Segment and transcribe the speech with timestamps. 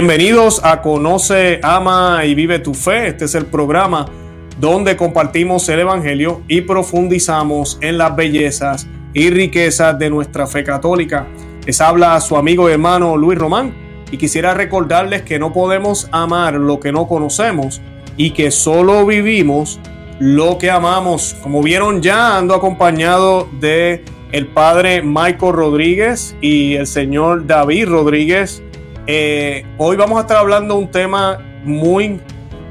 [0.00, 3.08] Bienvenidos a Conoce, Ama y Vive tu Fe.
[3.08, 4.06] Este es el programa
[4.58, 11.26] donde compartimos el Evangelio y profundizamos en las bellezas y riquezas de nuestra fe católica.
[11.66, 13.74] Les habla su amigo y hermano Luis Román
[14.10, 17.82] y quisiera recordarles que no podemos amar lo que no conocemos
[18.16, 19.80] y que solo vivimos
[20.18, 21.36] lo que amamos.
[21.42, 28.62] Como vieron ya, ando acompañado de el padre Michael Rodríguez y el señor David Rodríguez
[29.12, 32.20] eh, hoy vamos a estar hablando de un tema muy,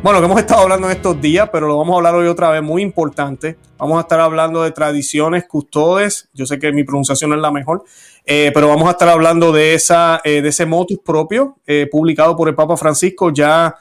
[0.01, 2.49] bueno, que hemos estado hablando en estos días, pero lo vamos a hablar hoy otra
[2.49, 3.57] vez, muy importante.
[3.77, 6.29] Vamos a estar hablando de tradiciones custodes.
[6.33, 7.83] Yo sé que mi pronunciación no es la mejor,
[8.23, 11.57] eh, pero vamos a estar hablando de, esa, eh, de ese motus propio
[11.91, 13.75] publicado por el Papa Francisco ya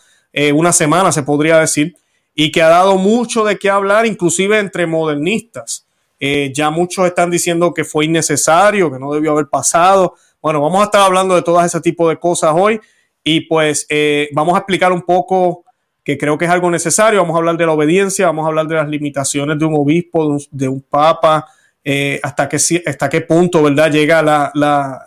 [0.55, 1.97] una semana, se podría decir,
[2.35, 5.87] y que ha dado mucho de qué hablar, inclusive entre modernistas.
[6.19, 10.15] ya muchos están diciendo que fue innecesario, que no debió haber pasado.
[10.41, 12.81] Bueno, vamos a estar hablando de todas ese tipo de cosas hoy
[13.25, 15.65] y pues eh, vamos a explicar un poco
[16.05, 17.21] que creo que es algo necesario.
[17.21, 20.39] Vamos a hablar de la obediencia, vamos a hablar de las limitaciones de un obispo,
[20.51, 21.47] de un, papa,
[21.83, 23.91] eh, hasta, qué, hasta qué punto, ¿verdad?
[23.91, 24.53] Llega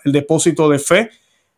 [0.04, 1.10] el depósito de fe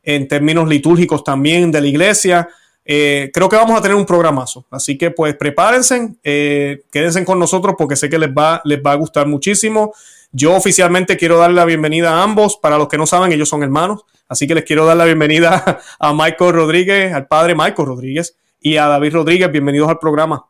[0.04, 2.48] en términos litúrgicos también de la iglesia.
[2.86, 7.76] Eh, creo que vamos a tener un programazo, así que pues prepárense, quédense con nosotros
[7.78, 9.94] porque sé que les va, les va a gustar muchísimo.
[10.36, 12.58] Yo oficialmente quiero darle la bienvenida a ambos.
[12.58, 14.04] Para los que no saben, ellos son hermanos.
[14.28, 18.78] Así que les quiero dar la bienvenida a Michael Rodríguez, al padre Michael Rodríguez y
[18.78, 19.52] a David Rodríguez.
[19.52, 20.50] Bienvenidos al programa.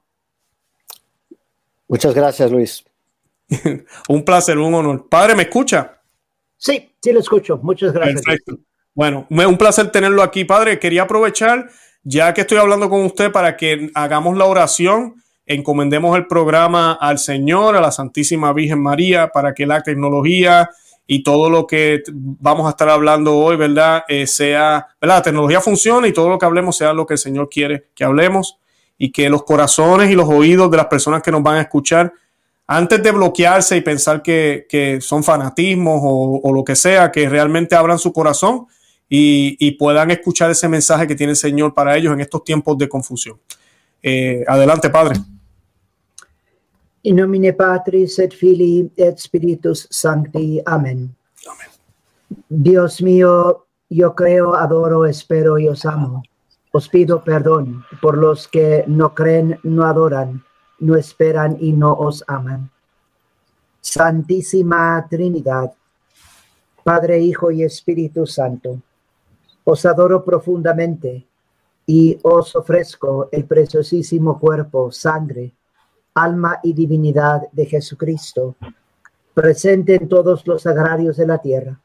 [1.90, 2.86] Muchas gracias, Luis.
[4.08, 5.10] un placer, un honor.
[5.10, 6.02] Padre, ¿me escucha?
[6.56, 7.60] Sí, sí lo escucho.
[7.62, 8.22] Muchas gracias.
[8.22, 8.60] Perfecto.
[8.94, 10.80] Bueno, un placer tenerlo aquí, padre.
[10.80, 11.70] Quería aprovechar,
[12.04, 17.20] ya que estoy hablando con usted, para que hagamos la oración encomendemos el programa al
[17.20, 20.70] Señor, a la Santísima Virgen María, para que la tecnología
[21.06, 24.04] y todo lo que vamos a estar hablando hoy, ¿verdad?
[24.08, 25.18] Eh, sea, ¿verdad?
[25.18, 28.04] La tecnología funcione y todo lo que hablemos sea lo que el Señor quiere que
[28.04, 28.58] hablemos
[28.98, 32.14] y que los corazones y los oídos de las personas que nos van a escuchar,
[32.66, 38.00] antes de bloquearse y pensar que, son fanatismos o, lo que sea, que realmente abran
[38.00, 38.68] su corazón
[39.10, 42.88] y, puedan escuchar ese mensaje que tiene el Señor para ellos en estos tiempos de
[42.88, 43.38] confusión.
[44.04, 45.16] Eh, adelante, Padre.
[47.04, 50.62] In nomine Patris et Filii et Spiritus Sancti.
[50.66, 51.16] Amén.
[52.50, 56.24] Dios mío, yo creo, adoro, espero y os amo.
[56.72, 60.44] Os pido perdón por los que no creen, no adoran,
[60.80, 62.70] no esperan y no os aman.
[63.80, 65.72] Santísima Trinidad,
[66.84, 68.82] Padre, Hijo y Espíritu Santo,
[69.64, 71.28] os adoro profundamente
[71.86, 75.54] y os ofrezco el preciosísimo cuerpo, sangre,
[76.14, 78.56] alma y divinidad de Jesucristo,
[79.34, 81.80] presente en todos los agrarios de la tierra,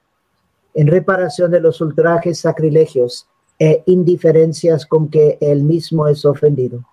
[0.75, 3.27] en reparación de los ultrajes, sacrilegios
[3.59, 6.85] e indiferencias con que él mismo es ofendido,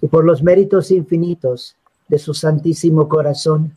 [0.00, 1.76] y por los méritos infinitos
[2.08, 3.76] de su santísimo corazón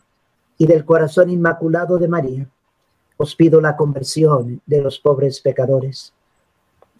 [0.56, 2.48] y del corazón inmaculado de María,
[3.16, 6.14] os pido la conversión de los pobres pecadores.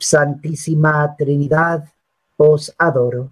[0.01, 1.85] Santísima Trinidad,
[2.37, 3.31] os adoro.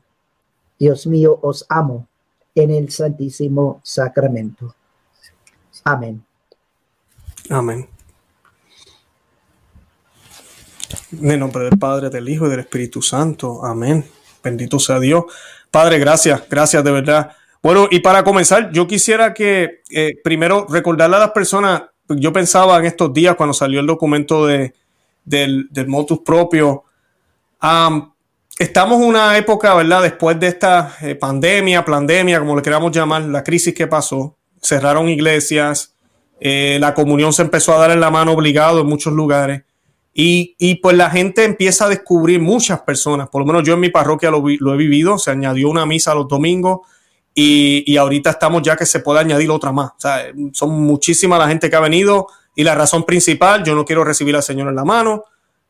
[0.78, 2.06] Dios mío, os amo
[2.54, 4.74] en el Santísimo Sacramento.
[5.84, 6.22] Amén.
[7.48, 7.88] Amén.
[11.12, 13.64] En el nombre del Padre, del Hijo y del Espíritu Santo.
[13.64, 14.04] Amén.
[14.44, 15.24] Bendito sea Dios.
[15.70, 17.32] Padre, gracias, gracias de verdad.
[17.62, 22.78] Bueno, y para comenzar, yo quisiera que eh, primero recordarle a las personas, yo pensaba
[22.78, 24.74] en estos días cuando salió el documento de,
[25.28, 26.84] del, del motus propio,
[28.58, 30.02] estamos en una época, ¿verdad?
[30.02, 35.08] Después de esta eh, pandemia, pandemia, como le queramos llamar, la crisis que pasó, cerraron
[35.08, 35.94] iglesias,
[36.40, 39.62] eh, la comunión se empezó a dar en la mano obligado en muchos lugares.
[40.14, 43.80] Y, y, pues la gente empieza a descubrir muchas personas, por lo menos yo en
[43.80, 46.80] mi parroquia lo, lo he vivido, se añadió una misa los domingos
[47.34, 49.90] y, y, ahorita estamos ya que se puede añadir otra más.
[49.90, 52.26] O sea, son muchísimas la gente que ha venido
[52.58, 55.22] y la razón principal, yo no quiero recibir al Señor en la mano,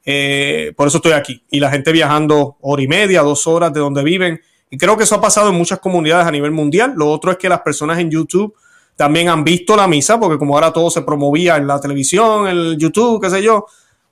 [0.07, 1.45] eh, por eso estoy aquí.
[1.51, 4.41] Y la gente viajando hora y media, dos horas de donde viven.
[4.71, 6.95] Y creo que eso ha pasado en muchas comunidades a nivel mundial.
[6.97, 8.55] Lo otro es que las personas en YouTube
[8.97, 12.79] también han visto la misa, porque como ahora todo se promovía en la televisión, en
[12.79, 13.67] YouTube, qué sé yo,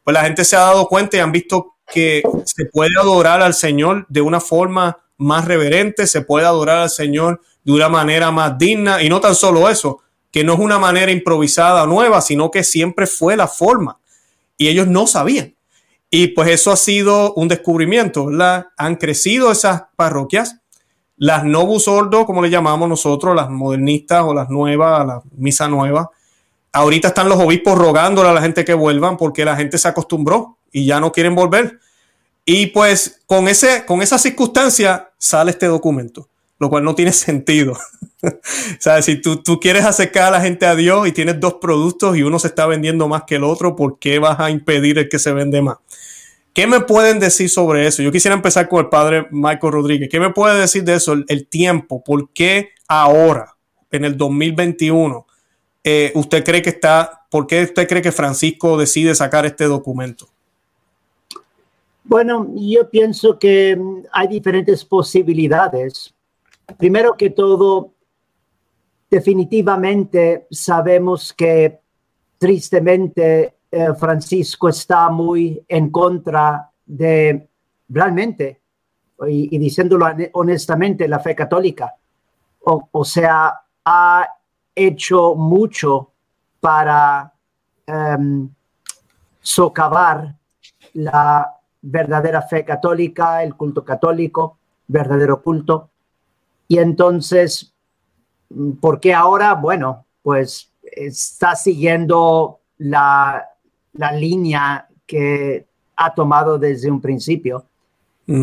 [0.05, 3.55] pues la gente se ha dado cuenta y han visto que se puede adorar al
[3.55, 8.58] Señor de una forma más reverente, se puede adorar al Señor de una manera más
[8.58, 9.02] digna.
[9.02, 10.02] Y no tan solo eso,
[10.36, 14.00] que no es una manera improvisada nueva, sino que siempre fue la forma.
[14.58, 15.54] Y ellos no sabían.
[16.10, 18.66] Y pues eso ha sido un descubrimiento, ¿verdad?
[18.76, 20.58] Han crecido esas parroquias,
[21.16, 26.10] las novus sordo, como le llamamos nosotros, las modernistas o las nuevas, la misa nueva.
[26.70, 30.58] Ahorita están los obispos rogándole a la gente que vuelvan porque la gente se acostumbró
[30.70, 31.80] y ya no quieren volver.
[32.44, 36.28] Y pues con, ese, con esa circunstancia sale este documento,
[36.58, 37.74] lo cual no tiene sentido.
[38.22, 38.30] o
[38.78, 42.16] sea, si tú, tú, quieres acercar a la gente a Dios y tienes dos productos
[42.16, 45.08] y uno se está vendiendo más que el otro, ¿por qué vas a impedir el
[45.08, 45.76] que se vende más?
[46.56, 48.02] ¿Qué me pueden decir sobre eso?
[48.02, 50.08] Yo quisiera empezar con el padre Michael Rodríguez.
[50.10, 51.14] ¿Qué me puede decir de eso?
[51.28, 52.02] El, tiempo.
[52.02, 53.54] ¿Por qué ahora,
[53.90, 55.26] en el 2021,
[55.84, 60.28] eh, usted cree que está, por qué usted cree que Francisco decide sacar este documento?
[62.04, 66.14] Bueno, yo pienso que mm, hay diferentes posibilidades.
[66.78, 67.92] Primero que todo,
[69.11, 71.81] definitivamente sabemos que
[72.38, 77.49] tristemente eh, Francisco está muy en contra de
[77.88, 78.61] realmente,
[79.29, 81.94] y, diciéndolo honestamente, la fe católica.
[82.61, 84.29] O, sea, ha
[84.75, 86.12] hecho mucho
[86.58, 87.32] para
[87.87, 88.49] em,
[89.41, 90.35] socavar
[90.94, 94.58] la verdadera fe católica, el culto católico,
[94.88, 95.91] verdadero culto.
[96.67, 97.75] Y entonces,
[98.81, 99.54] ¿por qué ahora?
[99.54, 103.56] Bueno, pues está siguiendo la
[103.98, 105.66] la línea que
[105.96, 107.64] ha tomado desde un principio.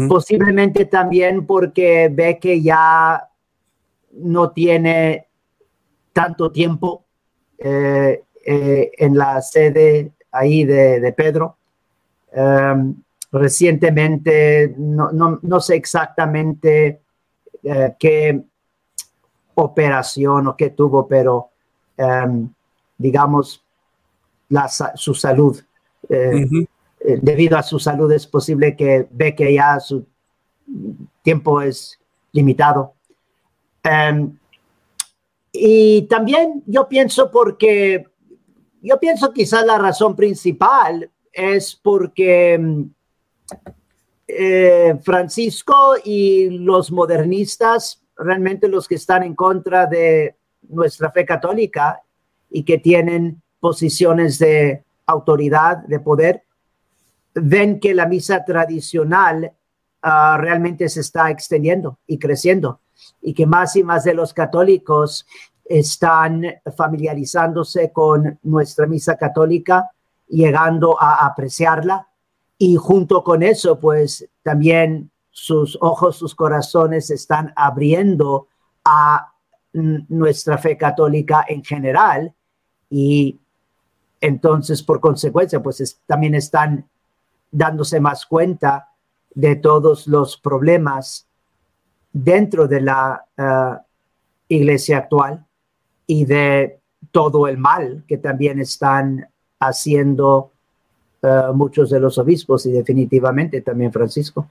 [0.08, 3.30] Posiblemente también porque ve que ya
[4.14, 5.28] no tiene
[6.14, 7.04] tanto tiempo
[7.58, 11.58] eh, eh, en la sede ahí de, Pedro.
[12.32, 12.96] Em,
[13.30, 17.02] recientemente, no, sé exactamente
[17.64, 18.42] eh, qué
[19.56, 21.50] operación o qué tuvo, pero
[21.98, 22.50] em,
[22.98, 23.64] digamos,
[24.96, 25.60] su salud.
[26.10, 26.46] Eh,
[27.00, 30.06] eh, debido a su salud es posible que ve que ya su
[31.22, 32.00] tiempo es
[32.32, 32.94] limitado.
[33.84, 34.38] Em,
[35.52, 38.06] y también yo pienso porque,
[38.82, 42.90] yo pienso quizás la razón principal es porque em,
[44.28, 50.36] eh, Francisco y los modernistas, realmente los que están en contra de
[50.70, 52.02] nuestra fe católica
[52.50, 56.44] y que tienen posiciones de autoridad, de poder,
[57.34, 59.52] ven que la misa tradicional
[60.02, 62.80] ah, realmente se está extendiendo y creciendo
[63.22, 65.26] y que más y más de los católicos
[65.66, 66.44] están
[66.76, 69.90] familiarizándose con nuestra misa católica,
[70.28, 72.08] llegando a apreciarla
[72.58, 78.48] y junto con eso, pues también sus ojos, sus corazones están abriendo
[78.86, 79.34] a
[79.74, 82.34] nuestra fe católica en general
[82.90, 83.40] y
[84.22, 86.88] entonces, por consecuencia, pues también están
[87.52, 88.90] dándose más cuenta
[89.34, 91.28] de todos los problemas
[92.14, 93.78] dentro de la eh,
[94.48, 95.44] iglesia actual
[96.06, 96.80] y de
[97.12, 99.28] todo el mal que también están
[99.60, 100.52] haciendo
[101.22, 104.48] eh, muchos de los obispos y definitivamente también Francisco.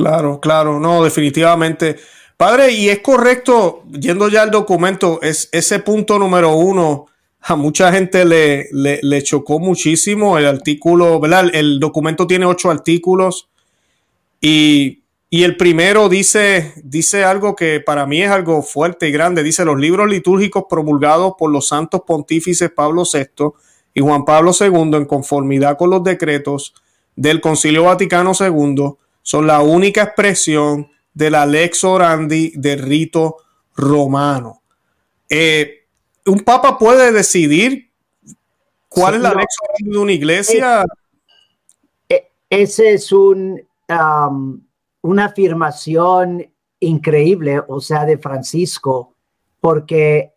[0.00, 1.96] Claro, claro, no, definitivamente.
[2.36, 7.06] Padre, y es correcto, yendo ya al documento, es ese punto número uno
[7.42, 11.50] a mucha gente le, le, chocó muchísimo el artículo, ¿verdad?
[11.52, 13.48] El, documento tiene ocho artículos
[14.40, 19.42] y, el primero dice, dice algo que para mí es algo fuerte y grande.
[19.42, 23.52] Dice los libros litúrgicos promulgados por los santos pontífices Pablo VI
[23.94, 26.74] y Juan Pablo II en conformidad con los decretos
[27.16, 33.36] del Concilio Vaticano II son la única expresión de la lex orandi del rito
[33.76, 34.62] romano.
[35.28, 35.86] Eh,
[36.26, 37.90] un papa puede decidir
[38.88, 39.40] cuál es la no,
[39.78, 40.84] de una iglesia.
[42.08, 43.60] E, ese es un,
[45.02, 46.46] una afirmación
[46.80, 49.14] increíble, o sea, de Francisco,
[49.60, 50.32] porque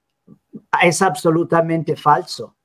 [0.81, 2.55] es absolutamente falso.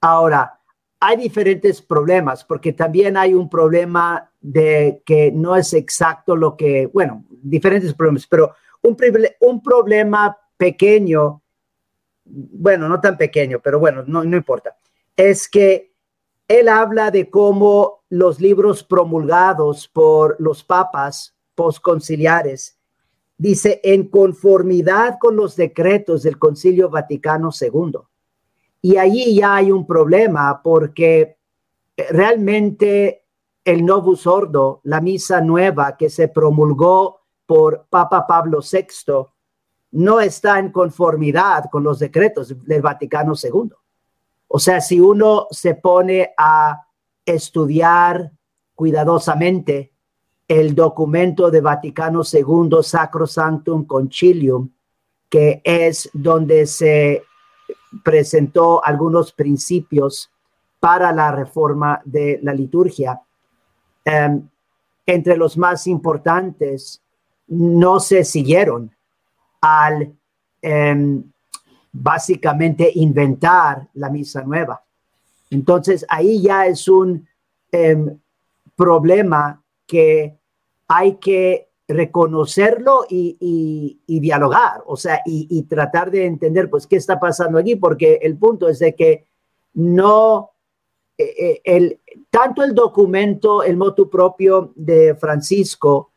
[0.00, 0.60] Ahora,
[0.98, 6.86] hay diferentes problemas, porque también hay un problema de que no es exacto lo que,
[6.86, 8.96] bueno, diferentes problemas, pero un,
[9.40, 11.42] un problema pequeño
[12.24, 14.76] bueno, no tan pequeño, pero bueno, no, no importa,
[15.16, 15.92] es que
[16.48, 22.78] él habla de cómo los libros promulgados por los papas posconciliares,
[23.36, 27.98] dice, en conformidad con los decretos del Concilio Vaticano II.
[28.80, 31.38] Y allí ya hay un problema porque
[32.10, 33.21] realmente
[33.64, 39.26] el Novus Ordo, la misa nueva que se promulgó por Papa Pablo VI,
[39.92, 43.70] no está en conformidad con los decretos del Vaticano II.
[44.48, 46.86] O sea, si uno se pone a
[47.24, 48.32] estudiar
[48.74, 49.92] cuidadosamente
[50.48, 54.70] el documento de Vaticano II, Sacrosanctum Concilium,
[55.28, 57.22] que es donde se
[58.02, 60.30] presentó algunos principios
[60.80, 63.20] para la reforma de la liturgia,
[64.04, 64.48] em,
[65.06, 67.02] entre los más importantes
[67.48, 68.90] no se siguieron
[69.60, 70.12] al
[70.60, 71.22] em,
[71.92, 74.82] básicamente inventar la misa nueva.
[75.50, 77.26] Entonces ahí ya es un
[77.70, 78.18] em,
[78.76, 80.38] problema que
[80.88, 87.58] hay que reconocerlo y, dialogar, o sea, y, tratar de entender, pues, qué está pasando
[87.58, 89.26] aquí, porque el punto es de que
[89.74, 90.51] no,
[91.22, 92.00] eh, eh, el,
[92.30, 96.12] tanto el documento, el motu propio de Francisco,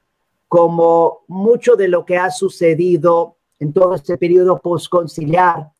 [0.47, 5.71] como mucho de lo que ha sucedido en todo este periodo postconciliar,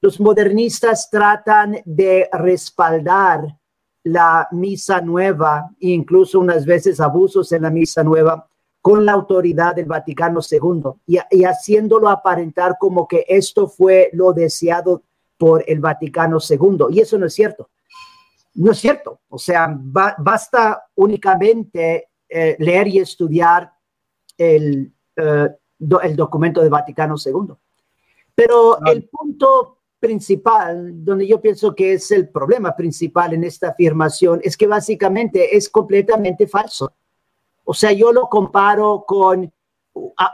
[0.00, 3.56] los modernistas tratan de respaldar
[4.04, 8.46] la misa nueva, incluso unas veces abusos en la misa nueva,
[8.82, 15.02] con la autoridad del Vaticano II y, haciéndolo aparentar como que esto fue lo deseado
[15.38, 16.86] por el Vaticano II.
[16.90, 17.70] Y eso no es cierto.
[18.54, 19.20] No es cierto.
[19.28, 23.72] O sea, basta únicamente eh, leer y estudiar
[24.36, 25.48] el, eh,
[26.02, 27.54] el documento del Vaticano II.
[28.34, 34.40] Pero el punto principal, donde yo pienso que es el problema principal en esta afirmación,
[34.42, 36.92] es que básicamente es completamente falso.
[37.64, 39.50] O sea, yo lo comparo con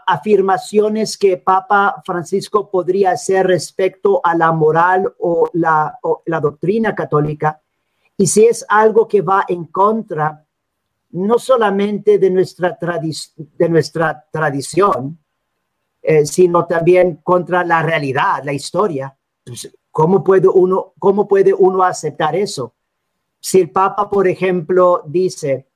[0.07, 7.60] afirmaciones que Papa Francisco podría hacer respecto a la moral o la, la doctrina católica.
[8.21, 10.47] Y si es algo que va en contra
[11.13, 15.19] no solamente de nuestra, de nuestra tradición,
[16.03, 19.17] eh, sino también contra la realidad, la historia.
[19.43, 22.75] Pues, ¿cómo, puede uno, ¿Cómo puede uno aceptar eso?
[23.41, 25.71] Si el Papa, por ejemplo, dice,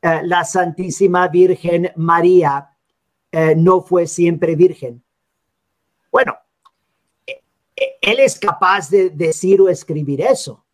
[0.00, 2.78] eh, la Santísima Virgen María
[3.30, 5.04] eh, no fue siempre virgen.
[6.10, 6.34] Bueno,
[7.76, 10.64] él es capaz de decir o escribir eso.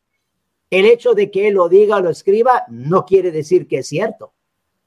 [0.70, 3.88] El hecho de que él lo diga o lo escriba no quiere decir que es
[3.88, 4.32] cierto.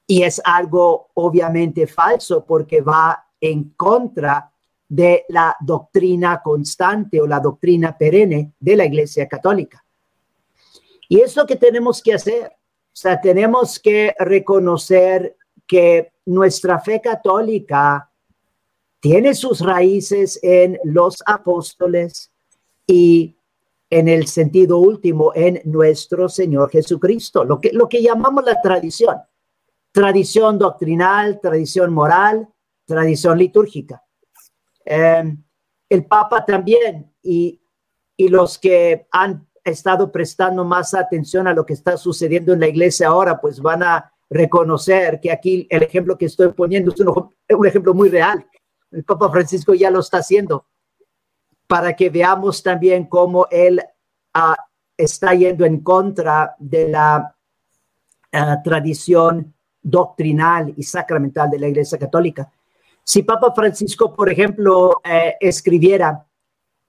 [0.06, 4.52] Y es algo obviamente falso porque va en contra
[4.88, 9.86] de la doctrina constante o la doctrina perenne de la Iglesia Católica.
[11.08, 12.48] Y es lo que tenemos que hacer.
[12.48, 18.12] O sea, tenemos que reconocer que nuestra fe católica
[19.00, 22.32] tiene sus raíces en los apóstoles
[22.86, 23.36] y
[23.90, 29.18] en el sentido último en nuestro Señor Jesucristo, lo que, lo que llamamos la tradición,
[29.92, 32.48] tradición doctrinal, tradición moral,
[32.86, 34.04] tradición litúrgica.
[34.86, 35.44] Em,
[35.90, 37.60] el Papa también y,
[38.16, 42.68] y los que han estado prestando más atención a lo que está sucediendo en la
[42.68, 47.34] iglesia ahora, pues van a reconocer que aquí el ejemplo que estoy poniendo es un,
[47.50, 48.46] un ejemplo muy real.
[48.92, 50.66] El Papa Francisco ya lo está haciendo
[51.70, 53.80] para que veamos también cómo él
[54.34, 54.58] ah,
[54.98, 57.36] está yendo en contra de la
[58.32, 62.52] ah, tradición doctrinal y sacramental de la Iglesia Católica.
[63.04, 66.26] Si Papa Francisco, por ejemplo, eh, escribiera,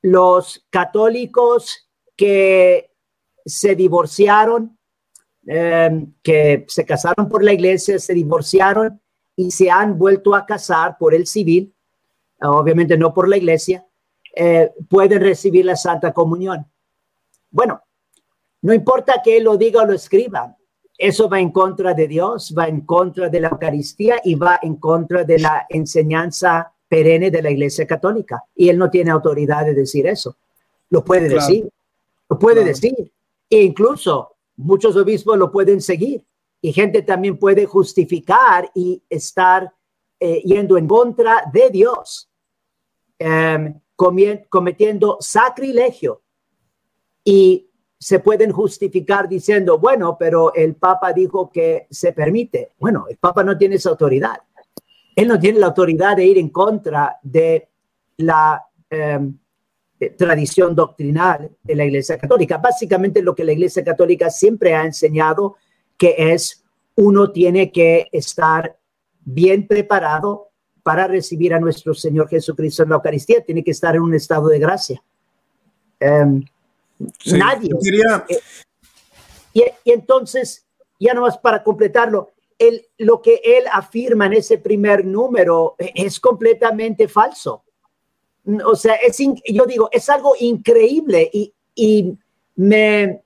[0.00, 2.90] los católicos que
[3.44, 4.78] se divorciaron,
[5.46, 8.98] em, que se casaron por la iglesia, se divorciaron
[9.36, 11.74] y se han vuelto a casar por el civil,
[12.40, 13.84] obviamente no por la iglesia,
[14.34, 16.66] eh, pueden recibir la Santa Comunión.
[17.50, 17.82] Bueno,
[18.62, 20.56] no importa que él lo diga o lo escriba,
[20.96, 24.76] eso va en contra de Dios, va en contra de la Eucaristía y va en
[24.76, 28.44] contra de la enseñanza perenne de la Iglesia Católica.
[28.54, 30.36] Y él no tiene autoridad de decir eso.
[30.90, 31.70] Lo puede decir,
[32.28, 33.10] lo puede decir.
[33.48, 36.22] E incluso muchos obispos lo pueden seguir
[36.60, 39.72] y gente también puede justificar y estar
[40.18, 42.28] eh, yendo en contra de Dios.
[43.18, 43.80] Em,
[44.48, 46.22] cometiendo sacrilegio
[47.22, 52.72] y se pueden justificar diciendo, bueno, pero el Papa dijo que se permite.
[52.78, 54.40] Bueno, el Papa no tiene esa autoridad.
[55.14, 57.68] Él no tiene la autoridad de ir en contra de
[58.16, 59.36] la em,
[60.16, 62.56] tradición doctrinal de la Iglesia Católica.
[62.56, 65.56] Básicamente lo que la Iglesia Católica siempre ha enseñado,
[65.98, 66.64] que es
[66.96, 68.78] uno tiene que estar
[69.20, 70.49] bien preparado
[70.82, 74.48] para recibir a nuestro Señor Jesucristo en la Eucaristía, tiene que estar en un estado
[74.48, 75.02] de gracia.
[75.98, 76.44] Em,
[77.26, 77.70] nadie.
[78.28, 78.40] Eh,
[79.52, 80.66] y, entonces,
[80.98, 87.08] ya nomás para completarlo, el, lo que él afirma en ese primer número es completamente
[87.08, 87.64] falso.
[88.66, 92.18] O sea, es yo digo, es algo increíble y, y
[92.56, 93.22] me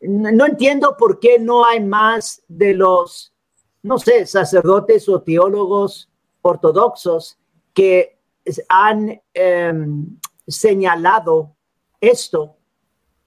[0.00, 3.32] no entiendo por qué no hay más de los,
[3.82, 6.08] no sé, sacerdotes o teólogos
[6.48, 7.38] ortodoxos
[7.74, 8.18] que
[8.68, 11.54] han em, señalado
[12.00, 12.56] esto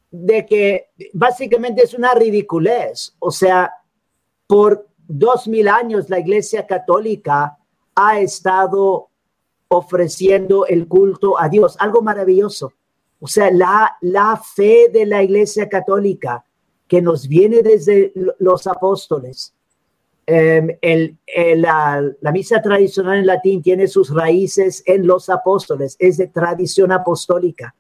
[0.10, 3.16] de que básicamente es una ridiculez.
[3.20, 3.72] O sea,
[4.48, 7.58] por dos mil años la Iglesia Católica
[7.96, 9.10] ha estado
[9.68, 12.74] ofreciendo el culto a Dios, algo maravilloso.
[13.20, 16.44] O sea, la, la fe de la Iglesia Católica
[16.88, 19.54] que nos viene desde los apóstoles.
[20.34, 20.78] Em,
[21.58, 26.94] la, la, misa tradicional en latín tiene sus raíces en los apóstoles, es de tradición
[26.94, 27.76] apostólica.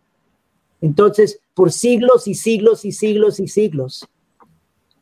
[0.81, 4.05] Entonces, por siglos y siglos y siglos y siglos,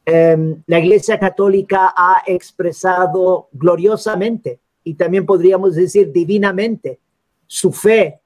[0.05, 6.99] em, la Iglesia Católica ha expresado gloriosamente y también podríamos decir divinamente
[7.47, 8.21] su fe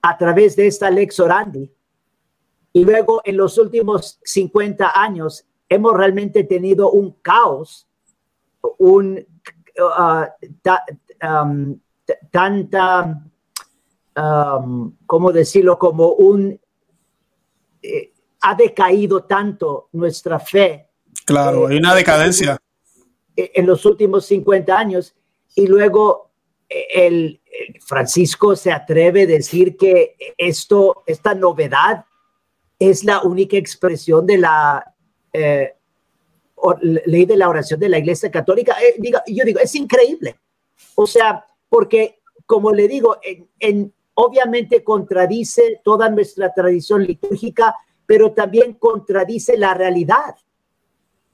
[0.00, 1.70] a través de esta lex orandi.
[2.72, 7.85] Y luego en los últimos 50 años hemos realmente tenido un caos,
[8.78, 9.24] un
[9.78, 11.78] uh, um,
[12.30, 13.22] tanta,
[14.16, 15.78] um, ¿cómo decirlo?
[15.78, 16.58] Como un,
[17.82, 20.88] eh, ha decaído tanto nuestra fe.
[21.24, 22.58] Claro, hay una decadencia.
[23.36, 25.14] En los últimos 50 años.
[25.54, 26.30] Y luego
[26.68, 27.40] eh, el,
[27.84, 32.04] Francisco se atreve a decir que esto, esta novedad
[32.78, 34.94] es la única expresión de la
[35.32, 35.75] eh,
[36.80, 38.76] ley de la oración de la Iglesia Católica.
[38.82, 40.36] Eh, yo digo, es increíble.
[40.94, 43.18] O sea, porque como le digo,
[43.58, 47.74] en, obviamente contradice toda nuestra tradición litúrgica,
[48.06, 50.36] pero también contradice la realidad.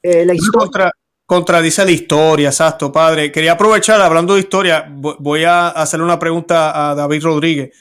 [0.02, 0.91] Eh, la historia
[1.33, 3.33] contradice la historia, exacto, padre.
[3.33, 7.75] Quería aprovechar, hablando de historia, voy a hacerle una pregunta a David Rodríguez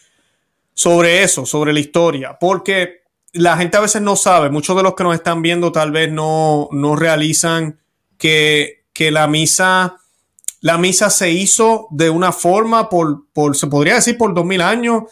[0.73, 3.00] sobre eso, sobre la historia, porque
[3.33, 6.11] la gente a veces no sabe, muchos de los que nos están viendo tal vez
[6.11, 7.79] no, no realizan
[8.17, 9.97] que, que la misa,
[10.59, 14.61] la misa se hizo de una forma por, por, se podría decir por dos mil
[14.61, 15.03] años,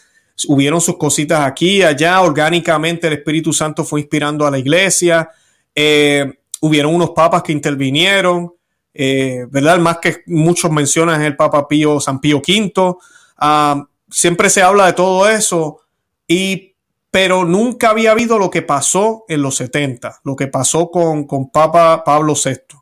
[0.48, 5.30] hubieron sus cositas aquí, allá, orgánicamente el Espíritu Santo fue inspirando a la iglesia.
[5.76, 8.54] Eh, hubieron unos papas que intervinieron,
[8.94, 9.80] eh, ¿verdad?
[9.80, 12.96] más que muchos mencionan el Papa Pío, San Pío V.
[13.38, 15.82] Ah, siempre se habla de todo eso,
[16.28, 16.69] y,
[17.12, 21.50] pero nunca había habido lo que pasó en los 70, lo que pasó con, con
[21.50, 22.78] Papa Pablo VI.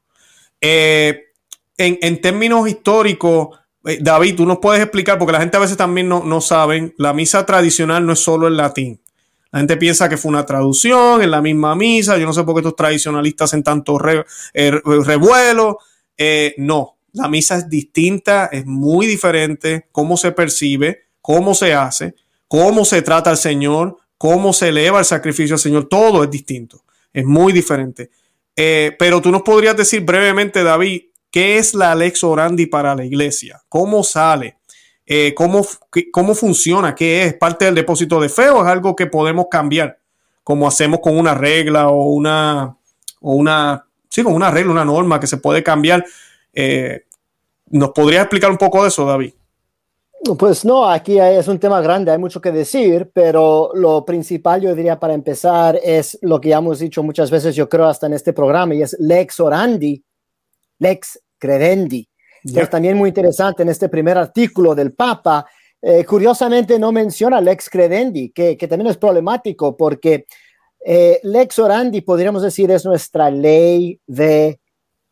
[0.59, 1.23] Eh,
[1.77, 5.77] en, en, términos históricos, eh, David, tú nos puedes explicar, porque la gente a veces
[5.77, 9.01] también no, no saben, la misa tradicional no es solo en latín.
[9.51, 12.17] La gente piensa que fue una traducción en la misma misa.
[12.17, 13.97] Yo no sé por qué estos tradicionalistas hacen tanto
[14.53, 15.79] eh, revuelo.
[16.57, 19.87] No, la misa es distinta, es muy diferente.
[19.93, 22.15] Cómo se percibe, cómo se hace,
[22.49, 25.87] cómo se trata al Señor, cómo se eleva el sacrificio al Señor.
[25.87, 26.83] Todo es distinto.
[27.13, 28.09] Es muy diferente.
[28.55, 33.05] Eh, pero tú nos podrías decir brevemente, David, ¿qué es la Lex Orandi para la
[33.05, 33.61] iglesia?
[33.69, 34.57] ¿Cómo sale?
[35.05, 35.65] Eh, ¿cómo,
[36.11, 36.93] ¿cómo funciona?
[36.93, 37.33] ¿Qué es?
[37.35, 39.99] ¿Parte del depósito de fe o es algo que podemos cambiar?
[40.43, 42.75] Como hacemos con una regla o una,
[43.21, 46.05] o una, sí, con una regla, una norma que se puede cambiar.
[46.53, 47.05] Eh,
[47.69, 49.33] ¿Nos podría explicar un poco de eso, David?
[50.37, 54.75] Pues no, aquí es un tema grande, hay mucho que decir, pero lo principal yo
[54.75, 58.13] diría para empezar es lo que ya hemos dicho muchas veces, yo creo, hasta en
[58.13, 60.03] este programa, y es lex orandi,
[60.79, 62.09] lex credendi.
[62.43, 65.45] Es también muy interesante en este primer artículo del Papa.
[65.81, 70.25] Eh, curiosamente no menciona lex credendi, que, también es problemático porque
[70.83, 74.59] eh, lex orandi, podríamos decir, es nuestra ley de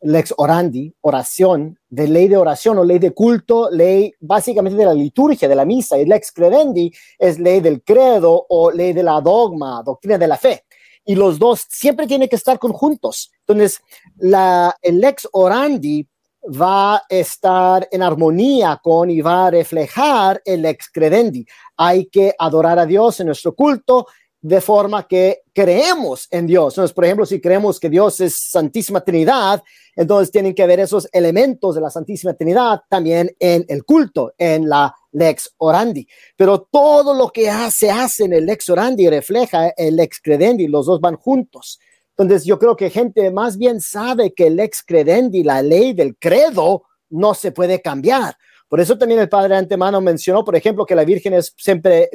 [0.06, 4.94] lex orandi, oración, de ley de oración o ley de culto, ley básicamente de la
[4.94, 9.20] liturgia, de la misa, y lex credendi es ley del credo o ley de la
[9.20, 10.64] dogma, doctrina de la fe.
[11.04, 13.30] Y los dos siempre tienen que estar conjuntos.
[13.46, 13.80] Entonces,
[14.16, 16.06] la, el lex orandi
[16.48, 21.44] va a estar en armonía con y va a reflejar el ex credendi.
[21.76, 24.06] Hay que adorar a Dios en nuestro culto
[24.40, 26.74] de forma que creemos en Dios.
[26.74, 29.62] Entonces, por ejemplo, si creemos que Dios es Santísima Trinidad,
[29.96, 34.68] entonces tienen que ver esos elementos de la Santísima Trinidad también en el culto, en
[34.68, 36.06] la lex orandi.
[36.36, 40.86] Pero todo lo que se hace en el lex orandi refleja el ex credendi, los
[40.86, 41.80] dos van juntos.
[42.16, 46.16] Entonces, yo creo que gente más bien sabe que el ex credendi, la ley del
[46.16, 48.36] credo, no se puede cambiar.
[48.68, 52.10] Por eso también el padre antemano mencionó, por ejemplo, que la Virgen es siempre,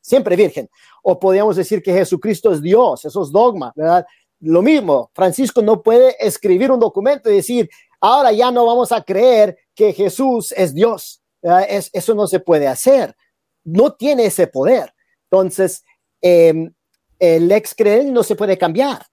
[0.00, 0.68] siempre, virgen.
[1.02, 4.06] O podríamos decir que Jesucristo es Dios, eso es dogma, ¿verdad?
[4.40, 7.68] Lo mismo, Francisco no puede escribir un documento y decir,
[8.00, 11.22] ahora ya no vamos a creer que Jesús es Dios.
[11.68, 13.16] Es, eso no se puede hacer.
[13.64, 14.92] No tiene ese poder.
[15.30, 15.84] Entonces,
[16.20, 16.72] em,
[17.18, 19.06] el ex credendi no se puede cambiar.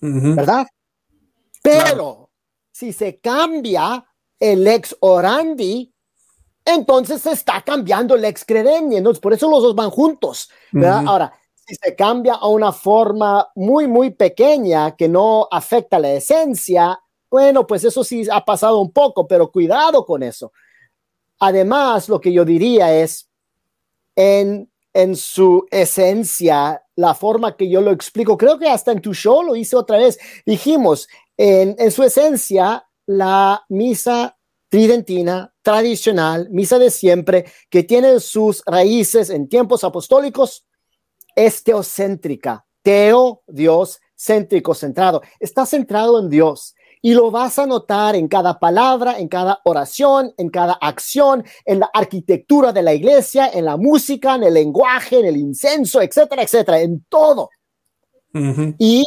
[0.00, 0.66] ¿verdad?
[1.62, 2.30] Pero
[2.72, 4.04] si se cambia
[4.38, 5.92] el ex orandi,
[6.64, 8.96] entonces se está cambiando el ex credendi.
[8.96, 10.50] Entonces, por eso los dos van juntos.
[10.72, 11.04] ¿verdad?
[11.06, 16.98] Ahora, si se cambia a una forma muy, muy pequeña que no afecta la esencia,
[17.30, 20.52] bueno, pues eso sí ha pasado un poco, pero cuidado con eso.
[21.38, 23.28] Además, lo que yo diría es,
[24.16, 29.14] en, en su esencia, la forma que yo lo explico, creo que hasta en tu
[29.14, 34.36] show lo hice otra vez, dijimos, en, en su esencia, la misa
[34.70, 40.64] tridentina tradicional, misa de siempre, que tiene sus raíces en tiempos apostólicos,
[41.36, 46.74] es teocéntrica, teo, Dios, céntrico, centrado, está centrado en Dios.
[47.02, 51.80] Y lo vas a notar en cada palabra, en cada oración, en cada acción, en
[51.80, 56.42] la arquitectura de la iglesia, en la música, en el lenguaje, en el incenso, etcétera,
[56.42, 57.48] etcétera, en todo.
[58.78, 59.06] Y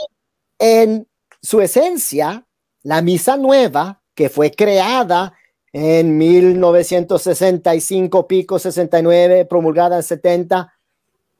[0.57, 1.07] en
[1.41, 2.45] su esencia,
[2.81, 5.33] la misa nueva, que fue creada
[5.73, 10.71] en 1965, pico 69, promulgada en 70,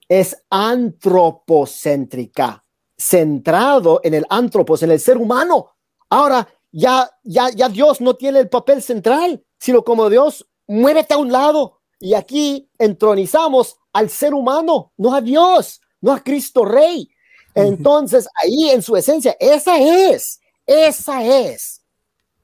[0.10, 2.66] es antropocéntrica,
[2.98, 5.76] centrado en el antropos, en el ser humano.
[6.10, 11.18] Ahora, ya, ya, ya Dios no tiene el papel central, sino como Dios, muévete a
[11.18, 11.82] un lado.
[12.00, 17.08] Y aquí entronizamos al ser humano, no a Dios, no a Cristo Rey.
[17.54, 21.83] Entonces, ahí en su esencia, esa es, esa es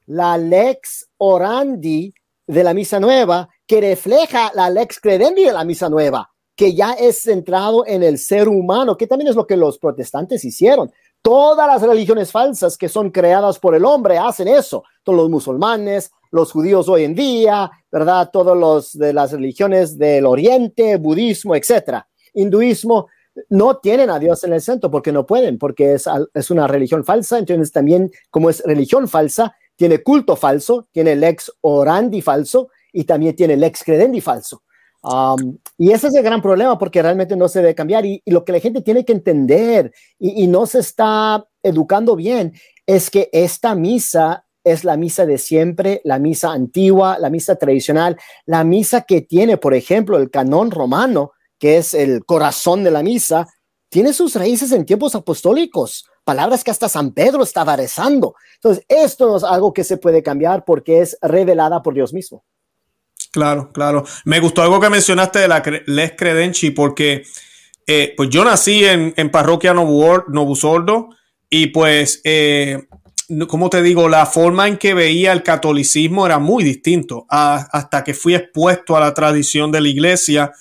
[0.10, 2.14] la lex orandi
[2.48, 6.92] de la misa nueva que refleja la lex credendi de la misa nueva que ya
[6.92, 10.92] es centrado en el ser humano, que también es lo que los protestantes hicieron.
[11.22, 14.84] Todas las religiones falsas que son creadas por el hombre hacen eso.
[15.04, 18.30] Todos los musulmanes, los judíos hoy en día, ¿verdad?
[18.34, 22.10] Todos los de las religiones del Oriente, budismo, etcétera.
[22.34, 23.08] Hinduismo
[23.48, 27.06] no tienen a Dios en el centro porque no pueden, porque es, es una religión
[27.06, 27.38] falsa.
[27.38, 33.06] Entonces también como es religión falsa, tiene culto falso, tiene el ex orandi falso y
[33.06, 34.62] también tiene el ex credendi falso.
[35.02, 38.44] Um, y ese es el gran problema porque realmente no se debe cambiar y, lo
[38.44, 42.52] que la gente tiene que entender y, no se está educando bien
[42.86, 48.18] es que esta misa es la misa de siempre, la misa antigua, la misa tradicional,
[48.46, 53.02] la misa que tiene, por ejemplo, el canón romano, que es el corazón de la
[53.02, 53.48] misa,
[53.88, 58.36] tiene sus raíces en tiempos apostólicos, palabras que hasta San Pedro estaba rezando.
[58.54, 62.44] Entonces, esto es algo que se puede cambiar porque es revelada por Dios mismo.
[63.32, 64.06] Claro, claro.
[64.26, 67.24] Me gustó algo que mencionaste de la Les Credenci, porque
[67.88, 71.10] eh, pues yo nací en, parroquia Novu, Sordo
[71.50, 72.88] y pues, eh,
[73.48, 78.14] como te digo, la forma en que veía el catolicismo era muy distinto hasta que
[78.14, 80.52] fui expuesto a la tradición de la iglesia.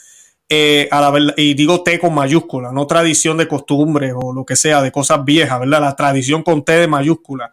[0.51, 4.57] Eh, a la, y digo T con mayúscula, no tradición de costumbres o lo que
[4.57, 5.83] sea, de cosas viejas, ¿verdad?
[5.83, 7.51] La tradición con T de mayúscula.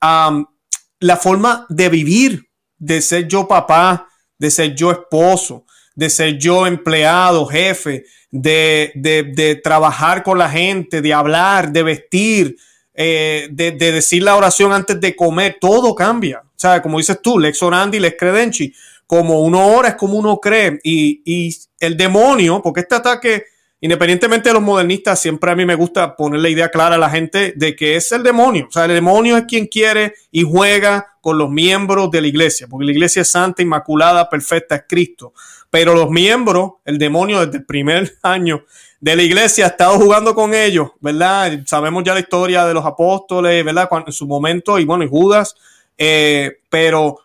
[0.00, 6.66] la forma de vivir, de ser yo papá, de ser yo esposo, de ser yo
[6.66, 12.56] empleado, jefe, de, trabajar con la gente, de hablar, de vestir,
[12.94, 16.40] eh, de, decir la oración antes de comer, todo cambia.
[16.40, 18.74] O sea, como dices tú, lex orandi, lex credenci,
[19.12, 20.80] como uno ora es como uno cree.
[20.82, 23.44] Y, el demonio, porque este ataque
[23.78, 27.10] independientemente de los modernistas, siempre a mí me gusta poner la idea clara a la
[27.10, 28.68] gente de que es el demonio.
[28.68, 32.68] O sea, el demonio es quien quiere y juega con los miembros de la iglesia,
[32.68, 35.34] porque la iglesia es santa, inmaculada, perfecta, es Cristo.
[35.68, 38.64] Pero los miembros, el demonio desde el primer año
[38.98, 41.60] de la iglesia ha estado jugando con ellos, ¿verdad?
[41.66, 43.90] Sabemos ya la historia de los apóstoles, ¿verdad?
[44.06, 45.54] En su momento, y bueno, y Judas,
[45.98, 47.18] eh, pero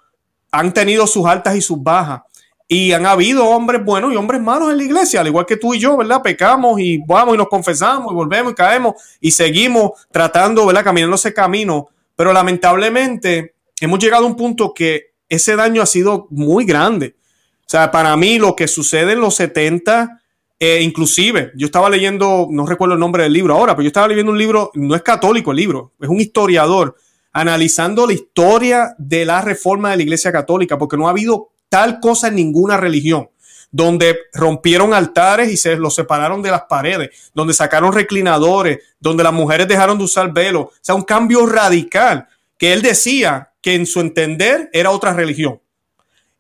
[0.58, 2.22] han tenido sus altas y sus bajas.
[2.68, 5.76] Y han habido hombres buenos y hombres malos en la iglesia, al igual que tú
[5.76, 6.22] y yo, ¿verdad?
[6.24, 10.84] Pecamos y vamos y nos confesamos y volvemos y caemos y seguimos tratando, ¿verdad?
[10.84, 11.90] Caminando ese camino.
[12.16, 17.16] Pero lamentablemente hemos llegado a un punto que ese daño ha sido muy grande.
[17.62, 20.22] O sea, para mí lo que sucede en los 70,
[20.60, 24.08] eh, inclusive, yo estaba leyendo, no recuerdo el nombre del libro ahora, pero yo estaba
[24.08, 26.96] leyendo un libro, no es católico el libro, es un historiador,
[27.38, 32.00] analizando la historia de la reforma de la Iglesia Católica, porque no ha habido tal
[32.00, 33.30] cosa en ninguna religión,
[33.70, 39.34] donde rompieron altares y se los separaron de las paredes, donde sacaron reclinadores, donde las
[39.34, 40.62] mujeres dejaron de usar velo.
[40.62, 45.62] O sea, un cambio radical que él decía que en su entender era otra religión.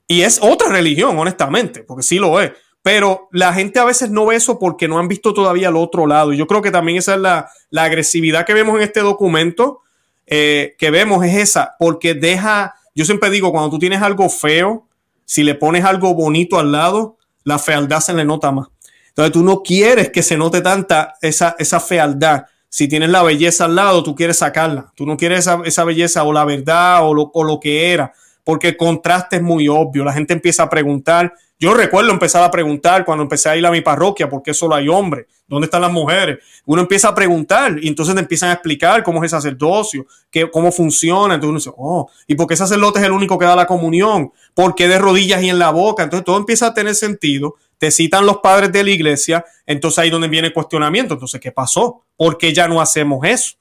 [0.07, 2.53] Y es otra religión, honestamente, porque sí lo es.
[2.81, 6.07] Pero la gente a veces no ve eso porque no han visto todavía el otro
[6.07, 6.33] lado.
[6.33, 9.81] Y yo creo que también esa es la, agresividad que vemos en este documento,
[10.27, 14.85] eh, que vemos es esa, porque deja, yo siempre digo, cuando tú tienes algo feo,
[15.25, 18.67] si le pones algo bonito al lado, la fealdad se le nota más.
[19.09, 22.45] Entonces tú no quieres que se note tanta esa, esa fealdad.
[22.69, 24.91] Si tienes la belleza al lado, tú quieres sacarla.
[24.95, 28.13] Tú no quieres esa, belleza o la verdad o lo, o lo que era.
[28.47, 30.05] Porque el contraste es muy obvio.
[30.05, 31.33] La gente empieza a preguntar.
[31.59, 34.73] Yo recuerdo empezar a preguntar cuando empecé a ir a mi parroquia, ¿por qué solo
[34.73, 35.25] hay hombres?
[35.45, 36.37] ¿Dónde están las mujeres?
[36.65, 40.49] Uno empieza a preguntar y entonces te empiezan a explicar cómo es el sacerdocio, qué,
[40.49, 41.35] cómo funciona.
[41.35, 44.31] Entonces uno dice, oh, ¿y por qué sacerdote es el único que da la comunión?
[44.53, 46.03] ¿Por qué de rodillas y en la boca?
[46.03, 47.55] Entonces todo empieza a tener sentido.
[47.77, 51.15] Te citan los padres de la iglesia, entonces ahí donde viene el cuestionamiento.
[51.15, 52.05] Entonces, ¿qué pasó?
[52.15, 53.57] ¿Por qué ya no hacemos eso?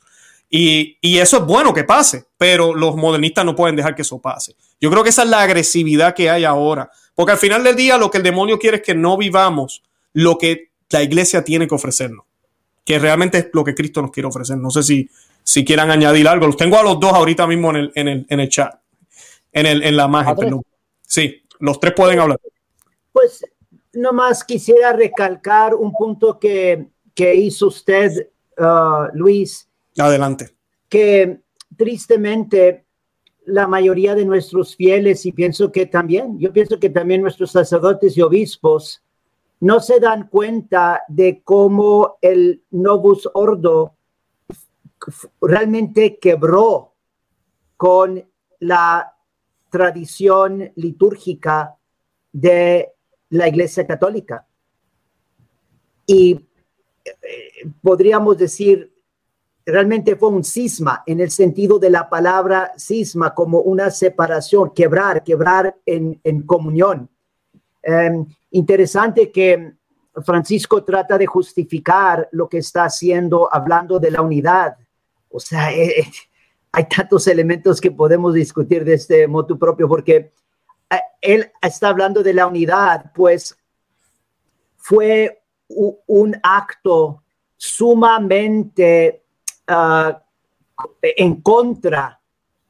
[0.49, 4.21] Y, y, eso es bueno que pase, pero los modernistas no pueden dejar que eso
[4.21, 4.55] pase.
[4.81, 7.99] Yo creo que esa es la agresividad que hay ahora, porque al final del día
[7.99, 9.83] lo que el demonio quiere es que no vivamos
[10.13, 12.25] lo que la iglesia tiene que ofrecernos,
[12.85, 14.57] que realmente es lo que Cristo nos quiere ofrecer.
[14.57, 15.11] No sé si,
[15.43, 16.47] si quieran añadir algo.
[16.47, 18.75] Los tengo a los dos ahorita mismo en el, en el, en el chat,
[19.53, 20.61] en, el, en la imagen.
[21.03, 22.39] Sí, los tres pueden hablar.
[23.13, 23.45] Pues
[23.93, 28.29] nomás quisiera recalcar un punto que, que hizo usted,
[28.59, 29.66] uh, Luis
[29.99, 30.55] Adelante.
[30.89, 31.41] Que
[31.77, 32.87] tristemente
[33.47, 38.17] la mayoría de nuestros fieles, y pienso que también, yo pienso que también nuestros sacerdotes
[38.17, 39.03] y obispos,
[39.61, 43.95] no se dan cuenta de cómo el Novus Ordo
[45.41, 46.95] realmente quebró
[47.77, 48.29] con
[48.61, 49.15] la
[49.71, 51.77] tradición litúrgica
[52.33, 52.93] de
[53.31, 54.47] la Iglesia Católica.
[56.07, 56.41] Y
[57.05, 58.93] eh, podríamos decir,
[59.67, 65.25] realmente fue un cisma en el sentido de la palabra cisma como una separación, quebrar,
[65.25, 67.11] quebrar en, comunión.
[67.83, 69.75] Em, interesante que
[70.25, 74.77] Francisco trata de justificar lo que está haciendo hablando de la unidad.
[75.29, 76.13] O sea, eh, eh,
[76.71, 80.33] hay tantos elementos que podemos discutir de este modo propio porque
[80.91, 83.59] eh, él está hablando de la unidad, pues
[84.77, 87.25] fue un acto
[87.57, 89.26] sumamente
[89.69, 90.23] Ah,
[91.03, 92.21] en contra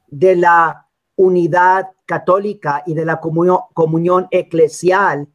[0.07, 5.27] de la unidad católica y de la comunión, comunión eclesial,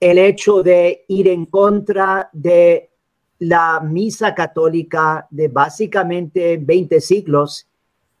[0.00, 2.90] el hecho de ir en contra de
[3.38, 7.68] la misa católica de básicamente 20 siglos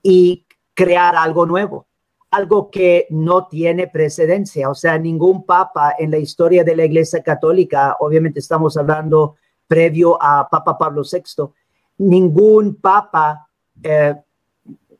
[0.02, 1.86] y crear algo nuevo,
[2.30, 4.70] algo que no tiene precedencia.
[4.70, 10.22] O sea, ningún papa en la historia de la Iglesia Católica, obviamente estamos hablando previo
[10.22, 11.50] a Papa Pablo VI,
[11.98, 13.48] ningún papa
[13.82, 14.14] eh,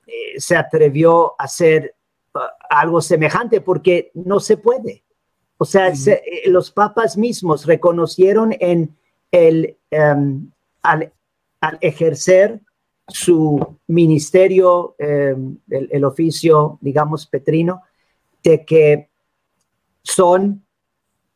[0.07, 1.95] eh, se atrevió a hacer
[2.35, 2.39] uh,
[2.71, 5.05] algo semejante porque no se puede.
[5.57, 8.97] O sea, eh, los papas mismos reconocieron en
[9.31, 10.51] el, em,
[10.83, 11.13] al,
[11.81, 12.61] ejercer
[13.09, 17.83] su ministerio, em, el, oficio, digamos, petrino,
[18.43, 19.09] de que
[20.03, 20.63] son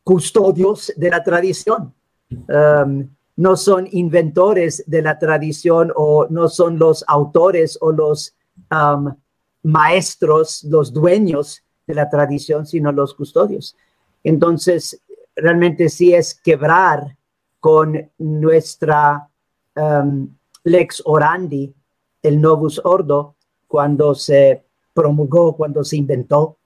[0.03, 1.93] custodios de la tradición.
[2.29, 8.35] Em, no son inventores de la tradición o no son los autores o los
[8.69, 9.15] um,
[9.63, 13.77] maestros, los dueños de la tradición, sino los custodios.
[14.25, 15.01] Entonces,
[15.37, 17.15] realmente sí es quebrar
[17.61, 19.29] con nuestra
[19.73, 21.73] um, lex orandi,
[22.21, 23.35] el novus ordo,
[23.67, 26.57] cuando se promulgó, cuando se inventó.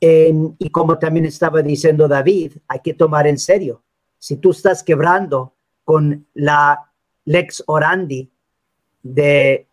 [0.00, 3.84] y como también estaba diciendo David, hay que tomar en serio.
[4.18, 5.54] Si tú estás quebrando
[5.90, 6.88] con la
[7.24, 8.30] lex orandi
[9.02, 9.66] de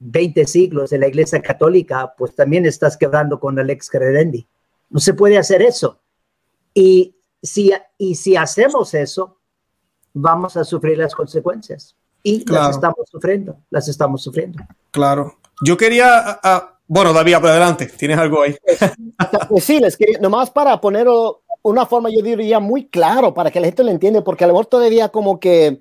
[0.00, 4.46] 20 siglos de la Iglesia Católica, pues también estás quebrando con la lex credendi.
[4.90, 5.98] No se puede hacer eso.
[6.74, 9.38] Y si, y si hacemos eso,
[10.12, 11.96] vamos a sufrir las consecuencias.
[12.22, 14.62] Y las estamos sufriendo, las estamos sufriendo.
[14.90, 15.38] Claro.
[15.64, 18.54] Yo quería, ah, bueno, David, adelante, tienes algo ahí.
[19.48, 23.60] Pues sí, les quería, nomás para ponerlo una forma, yo diría, muy claro para que
[23.60, 25.80] la gente lo entienda, porque a lo mejor todavía como que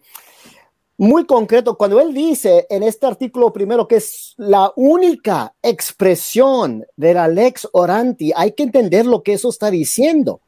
[0.98, 7.16] muy concreto, cuando él dice en este artículo primero que es la única expresión de
[7.16, 10.42] la lex oranti, hay que entender lo que eso está diciendo.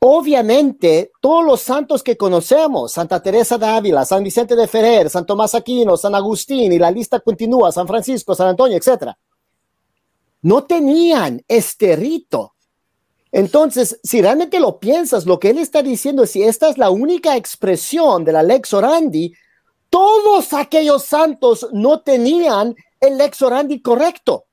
[0.00, 5.24] Obviamente, todos los santos que conocemos, Santa Teresa de Ávila, San Vicente de Ferrer, San
[5.24, 9.16] Tomás Aquino, San Agustín, y la lista continúa, San Francisco, San Antonio, etcétera,
[10.42, 12.53] no tenían este rito
[13.34, 16.90] entonces, si realmente lo piensas, lo que él está diciendo es si esta es la
[16.90, 19.34] única expresión de la lex orandi,
[19.90, 24.44] todos aquellos santos no tenían el lex orandi correcto.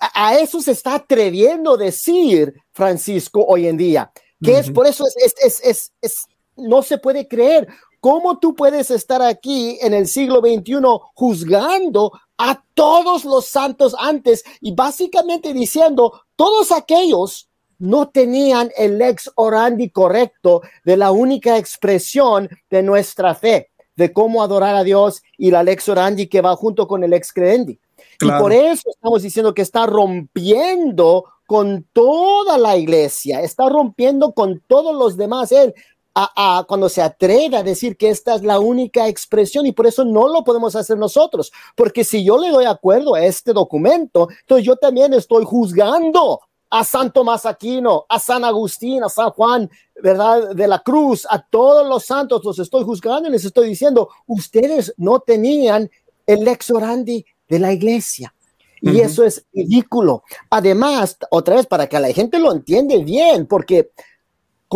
[0.00, 4.10] A eso se está atreviendo a decir Francisco hoy en día,
[4.42, 7.68] que es por eso es, es, es, no se puede creer.
[8.00, 10.78] ¿Cómo tú puedes estar aquí en el siglo XXI
[11.12, 17.47] juzgando a todos los santos antes y básicamente diciendo todos aquellos
[17.78, 24.42] no tenían el lex orandi correcto de la única expresión de nuestra fe, de cómo
[24.42, 27.78] adorar a Dios y la lex orandi que va junto con el ex credendi.
[28.20, 34.60] Y por eso estamos diciendo que está rompiendo con toda la iglesia, está rompiendo con
[34.66, 35.52] todos los demás.
[35.52, 35.72] Él,
[36.14, 40.04] a, cuando se atreve a decir que esta es la única expresión y por eso
[40.04, 44.66] no lo podemos hacer nosotros, porque si yo le doy acuerdo a este documento, entonces
[44.66, 49.70] yo también estoy juzgando a San Tomás Aquino, a San Agustín, a San Juan,
[50.02, 50.54] ¿verdad?
[50.54, 54.92] De la Cruz, a todos los santos los estoy juzgando y les estoy diciendo, ustedes
[54.96, 55.90] no tenían
[56.26, 58.34] el lex orandi de la iglesia.
[58.80, 60.22] Y eso es ridículo.
[60.50, 63.90] Además, otra vez, para que la gente lo entiende bien, porque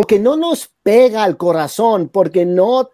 [0.08, 2.90] que no nos pega al corazón, porque no,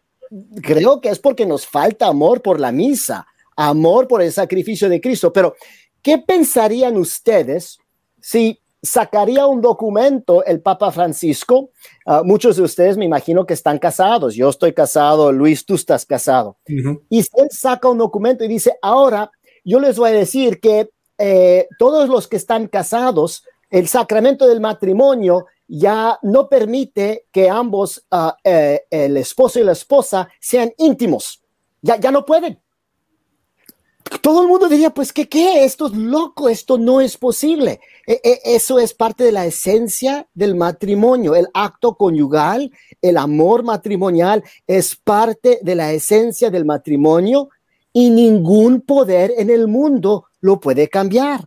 [0.63, 5.01] creo que es porque nos falta amor por la misa, amor por el sacrificio de
[5.01, 5.33] Cristo.
[5.33, 5.55] Pero,
[6.03, 7.79] ¿qué pensarían ustedes
[8.21, 11.71] si sacaría un documento el Papa Francisco.
[12.07, 14.35] Ah, muchos de ustedes me imagino que están casados.
[14.35, 16.59] Yo estoy casado, Luis, tú estás casado.
[17.09, 19.31] Y si él saca un documento y dice, ahora
[19.65, 24.61] yo les voy a decir que eh, todos los que están casados, el sacramento del
[24.61, 31.43] matrimonio ya no permite que ambos, ah, eh, el esposo y la esposa, sean íntimos.
[31.83, 32.61] Ya, ya no pueden
[34.23, 35.65] todo el mundo diría, pues, ¿qué qué?
[35.65, 37.81] Esto es loco, esto no es posible.
[38.09, 43.63] E, e, eso es parte de la esencia del matrimonio, el acto conyugal, el amor
[43.63, 47.51] matrimonial es parte de la esencia del matrimonio
[47.93, 51.45] y ningún poder en el mundo lo puede cambiar.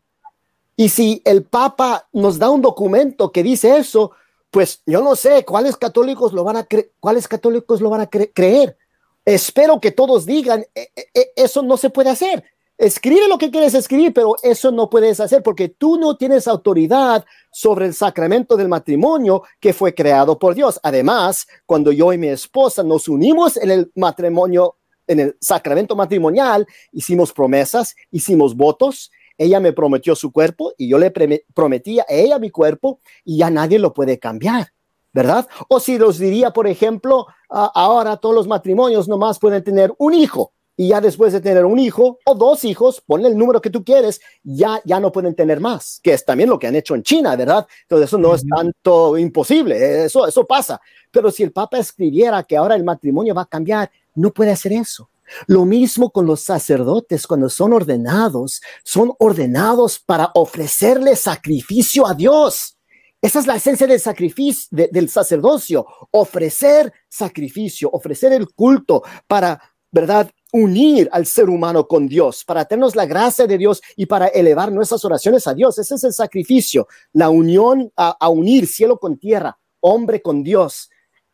[0.76, 4.12] Y si el Papa nos da un documento que dice eso,
[4.52, 6.67] pues yo no sé cuáles católicos lo van a,
[7.00, 8.78] cuáles católicos lo van a creer
[9.26, 10.89] espero que todos digan, e,
[11.36, 12.43] eso no se puede hacer.
[12.82, 17.24] Escribe lo que quieres escribir, pero eso no puedes hacer porque tú no tienes autoridad
[17.52, 20.80] sobre el sacramento del matrimonio que fue creado por Dios.
[20.82, 26.65] Además, cuando yo y mi esposa nos unimos en el matrimonio, en el sacramento matrimonial,
[26.91, 29.12] hicimos promesas, hicimos votos.
[29.38, 31.12] Ella me prometió su cuerpo y yo le
[31.54, 34.74] prometí a ella mi cuerpo y ya nadie lo puede cambiar.
[35.13, 35.48] ¿verdad?
[35.67, 40.54] O si los diría, por ejemplo, ahora todos los matrimonios nomás pueden tener un hijo
[40.82, 43.84] y ya después de tener un hijo o dos hijos, ponle el número que tú
[43.84, 47.04] quieres, ya, ya no pueden tener más, que es también lo que han hecho en
[47.04, 47.67] China, ¿verdad?
[47.84, 50.82] Entonces eso no es tanto imposible, eso, eso pasa.
[51.12, 54.74] Pero si el Papa escribiera que ahora el matrimonio va a cambiar, no puede hacer
[54.74, 55.08] eso.
[55.46, 62.76] Lo mismo con los sacerdotes cuando son ordenados, son ordenados para ofrecerle sacrificio a Dios.
[63.22, 70.32] Esa es la esencia del sacrificio, del sacerdocio, ofrecer sacrificio, ofrecer el culto para, ¿verdad?
[70.51, 74.71] Unir al ser humano con Dios, para tenernos la gracia de Dios y para elevar
[74.71, 75.77] nuestras oraciones a Dios.
[75.79, 80.89] Ese es el sacrificio, la unión a, unir cielo con tierra, hombre con Dios.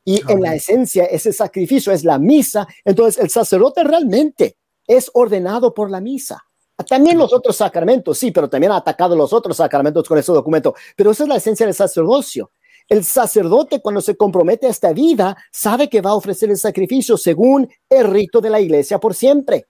[0.05, 2.67] Y en la esencia, ese sacrificio es la misa.
[2.85, 6.43] Entonces, el sacerdote realmente es ordenado por la misa.
[6.87, 10.75] También los otros sacramentos, sí, pero también ha atacado los otros sacramentos con ese documento.
[10.95, 12.51] Pero esa es la esencia del sacerdocio.
[12.87, 17.17] El sacerdote cuando se compromete a esta vida sabe que va a ofrecer el sacrificio
[17.17, 19.65] según el rito de la iglesia por siempre.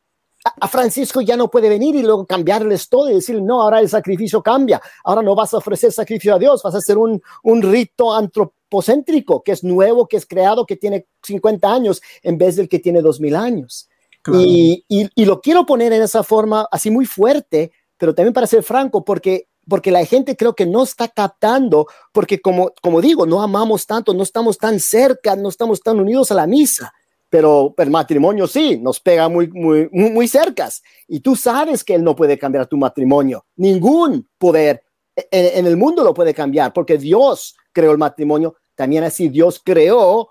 [0.61, 3.89] A Francisco ya no puede venir y luego cambiarles todo y decir, no, ahora el
[3.89, 7.61] sacrificio cambia, ahora no vas a ofrecer sacrificio a Dios, vas a hacer un, un
[7.61, 12.69] rito antropocéntrico, que es nuevo, que es creado, que tiene 50 años en vez del
[12.69, 13.89] que tiene 2000 años.
[14.33, 18.61] Y, y, lo quiero poner en esa forma así muy fuerte, pero también para ser
[18.63, 23.41] franco, porque, porque la gente creo que no está captando, porque como, como digo, no
[23.41, 26.93] amamos tanto, no estamos tan cerca, no estamos tan unidos a la misa,
[27.29, 30.81] pero el matrimonio sí, nos pega muy, muy, muy, muy cercas.
[31.07, 34.83] Y tú sabes que él no puede cambiar tu matrimonio, ningún poder
[35.15, 39.61] en, en el mundo lo puede cambiar, porque Dios creó el matrimonio, también así Dios
[39.63, 40.29] creó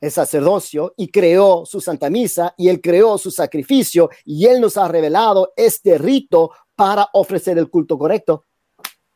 [0.00, 4.76] el sacerdocio y creó su Santa Misa y él creó su sacrificio y él nos
[4.76, 8.46] ha revelado este rito para ofrecer el culto correcto.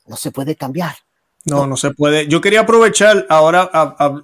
[0.06, 0.94] No se puede cambiar.
[1.46, 2.28] No, no se puede.
[2.28, 3.70] Yo quería aprovechar, ahora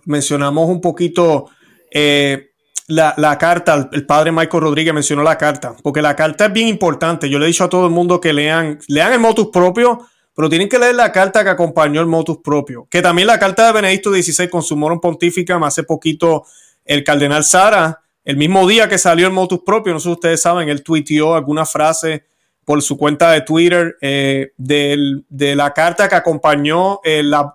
[0.04, 1.48] mencionamos un poquito
[1.90, 2.50] eh,
[2.88, 6.68] la, la, carta, el padre Michael Rodríguez mencionó la carta, porque la carta es bien
[6.68, 7.30] importante.
[7.30, 10.50] Yo le he dicho a todo el mundo que lean, lean el motus propio, pero
[10.50, 13.72] tienen que leer la carta que acompañó el motus propio, que también la carta de
[13.72, 16.44] Benedicto XVI con su morum pontífica, hace poquito
[16.84, 20.42] el cardenal Sara, el mismo día que salió el motus propio, no sé si ustedes
[20.42, 22.28] saben, él tuiteó alguna frase
[22.70, 27.00] por su cuenta de Twitter eh, de la carta que acompañó,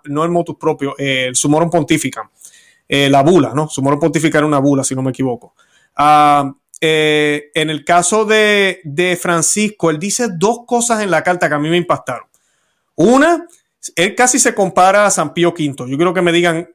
[0.09, 2.29] no el motus propio, el sumorum pontífica,
[2.85, 3.69] eh, la bula, ¿no?
[3.69, 5.55] Sumorum pontífica era una bula, si no me equivoco.
[5.95, 11.47] Ah, eh, en el caso de, de Francisco, él dice dos cosas en la carta
[11.47, 12.27] que a mí me impactaron.
[12.95, 13.47] Una,
[13.95, 15.89] él casi se compara a San Pío V.
[15.89, 16.67] Yo quiero que me digan,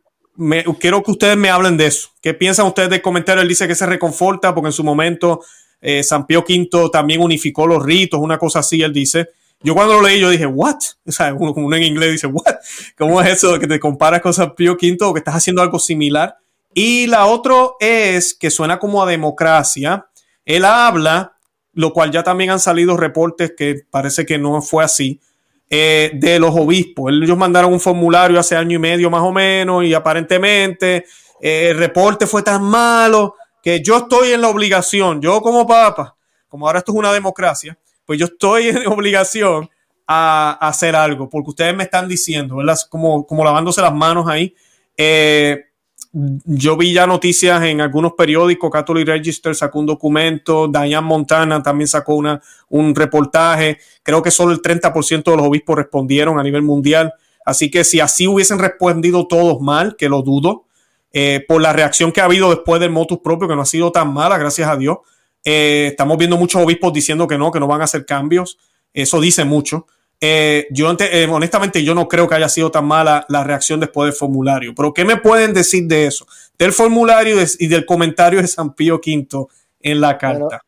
[0.79, 2.09] quiero que ustedes me hablen de eso.
[2.23, 3.43] ¿Qué piensan ustedes del comentario?
[3.43, 5.43] Él dice que se reconforta porque en su momento
[5.81, 9.31] eh, San Pío V también unificó los ritos, una cosa así, él dice.
[9.63, 10.79] Yo cuando lo leí, yo dije, ¿what?
[11.07, 12.57] O sea, uno, uno en inglés dice, ¿what?
[12.99, 15.79] ¿Cómo es eso que te comparas con San Pío V o que estás haciendo algo
[15.79, 16.37] similar?
[16.73, 20.07] Y la otra es que suena como a democracia.
[20.45, 21.37] Él habla,
[21.73, 25.21] lo cual ya también han salido reportes que parece que no fue así,
[25.69, 27.13] eh, de los obispos.
[27.13, 31.05] Ellos mandaron un formulario hace año y medio más o menos y aparentemente
[31.41, 36.17] eh, el reporte fue tan malo que yo estoy en la obligación, yo como papa,
[36.49, 39.71] como ahora esto es una democracia, pues yo estoy en obligación
[40.07, 42.77] a, hacer algo, porque ustedes me están diciendo, ¿verdad?
[42.89, 44.55] Como, como lavándose las manos ahí.
[44.97, 45.67] Eh,
[46.13, 51.87] yo vi ya noticias en algunos periódicos, Catholic Register sacó un documento, Diane Montana también
[51.87, 56.63] sacó una, un reportaje, creo que solo el 30% de los obispos respondieron a nivel
[56.63, 60.65] mundial, así que si así hubiesen respondido todos mal, que lo dudo,
[61.13, 63.91] eh, por la reacción que ha habido después del motus propio, que no ha sido
[63.91, 64.99] tan mala, gracias a Dios,
[65.45, 68.59] eh, estamos viendo muchos obispos diciendo que no, que no van a hacer cambios,
[68.93, 69.87] eso dice mucho.
[70.23, 70.95] Eh, yo
[71.31, 74.75] honestamente yo no creo que haya sido tan mala la reacción después del formulario.
[74.75, 76.27] Pero ¿qué me pueden decir de eso?
[76.59, 79.47] Del formulario y del comentario de San Pío V
[79.81, 80.63] en la carta.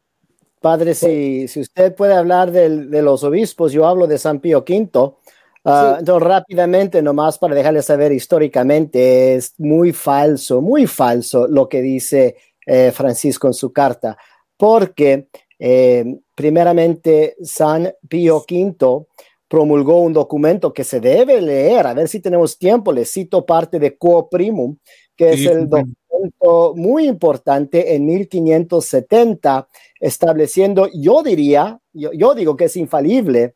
[0.60, 5.12] padre, si, si usted puede hablar de los obispos, yo hablo de San Pío V.
[5.64, 11.80] Ah, entonces, rápidamente, nomás para dejarle saber históricamente, es muy falso, muy falso lo que
[11.80, 12.36] dice
[12.66, 14.16] eh, Francisco en su carta,
[14.56, 15.28] porque
[16.34, 19.06] primeramente San Pío V
[19.52, 23.78] promulgó un documento que se debe leer, a ver si tenemos tiempo, le cito parte
[23.78, 24.78] de Quo Primum,
[25.14, 29.68] que es el documento muy importante en 1570,
[30.00, 33.54] estableciendo, yo diría, yo, digo que es infalible,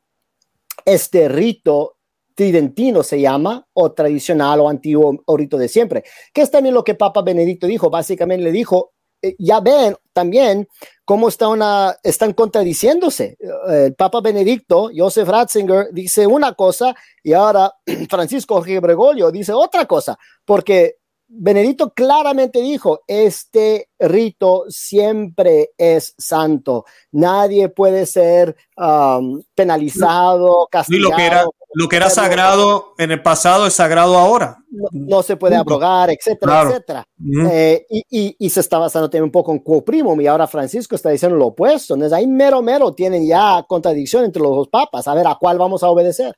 [0.85, 1.96] este rito
[2.37, 6.95] tridentino se llama, o tradicional o antiguo o de siempre, que es también lo que
[6.95, 10.69] Papa Benedicto dijo, básicamente le dijo, eh, ya ven también
[11.05, 13.39] cómo está están contradiciéndose.
[13.69, 17.73] El Papa Benedicto, Joseph Ratzinger, dice una cosa y ahora
[18.11, 20.97] Francisco Jorge Bregolio dice otra cosa, porque
[21.29, 31.11] Benedicto claramente dijo, este rito siempre es santo, nadie puede ser um, penalizado, castigado.
[31.11, 34.59] lo que era, lo que era sagrado en el pasado es sagrado ahora.
[34.93, 37.09] No, se puede abrogar, etcétera, etcétera.
[37.51, 40.95] Eh, y, y, se está basando también un poco en quo primum y ahora Francisco
[40.95, 41.95] está diciendo lo opuesto.
[41.95, 45.09] Entonces ahí mero, mero tienen ya contradicción entre los dos papas.
[45.09, 46.37] A ver, ¿a cuál vamos a obedecer?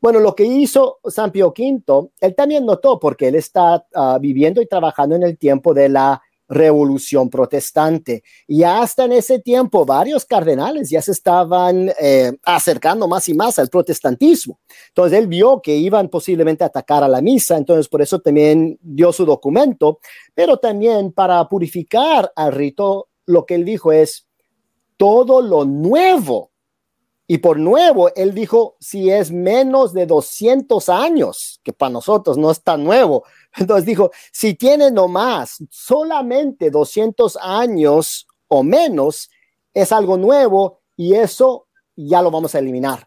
[0.00, 4.60] Bueno, lo que hizo San Pío V, él también notó, porque él está ah, viviendo
[4.60, 8.22] y trabajando en el tiempo de la revolución protestante.
[8.46, 13.58] Y hasta en ese tiempo varios cardenales ya se estaban eh, acercando más y más
[13.58, 14.60] al protestantismo.
[14.88, 18.78] Entonces él vio que iban posiblemente a atacar a la misa, entonces por eso también
[18.80, 19.98] dio su documento,
[20.34, 24.26] pero también para purificar al rito, lo que él dijo es
[24.96, 26.52] todo lo nuevo
[27.28, 32.50] y por nuevo, él dijo, si es menos de 200 años, que para nosotros no
[32.52, 33.24] es tan nuevo.
[33.56, 39.28] Entonces dijo, si tiene nomás solamente 200 años o menos,
[39.74, 41.66] es algo nuevo y eso
[41.96, 43.06] ya lo vamos a eliminar.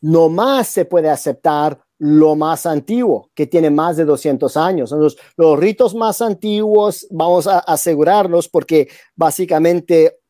[0.00, 4.92] No más se puede aceptar lo más antiguo, que tiene más de 200 años.
[4.92, 10.20] Entonces, los ritos más antiguos vamos a asegurarlos porque básicamente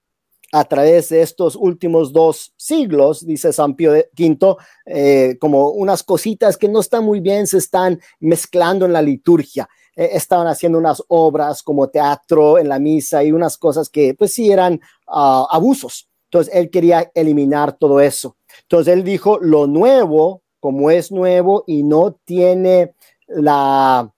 [0.53, 6.57] a través de estos últimos dos siglos, dice San Pío V, eh, como unas cositas
[6.57, 9.69] que no están muy bien, se están mezclando en la liturgia.
[9.95, 14.33] Eh, estaban haciendo unas obras como teatro en la misa y unas cosas que pues
[14.33, 16.09] sí eran ah, abusos.
[16.31, 18.37] Entonces él quería eliminar todo eso.
[18.63, 22.95] Entonces él dijo, lo nuevo, como es nuevo y no tiene
[23.27, 24.11] la,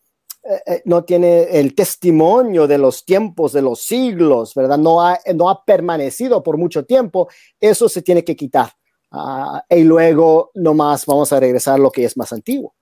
[0.43, 4.79] eh, eh, no tiene el testimonio de los tiempos, de los siglos, ¿verdad?
[4.79, 7.29] No ha, no ha permanecido por mucho tiempo,
[7.61, 8.71] eso se tiene que quitar.
[9.11, 12.75] Ah, y luego nomás vamos a regresar a lo que es más antiguo.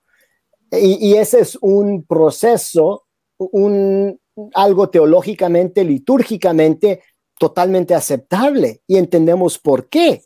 [0.71, 3.07] Y, ese es un proceso,
[3.39, 4.19] un,
[4.53, 7.01] algo teológicamente, litúrgicamente
[7.39, 10.21] totalmente aceptable y entendemos por qué.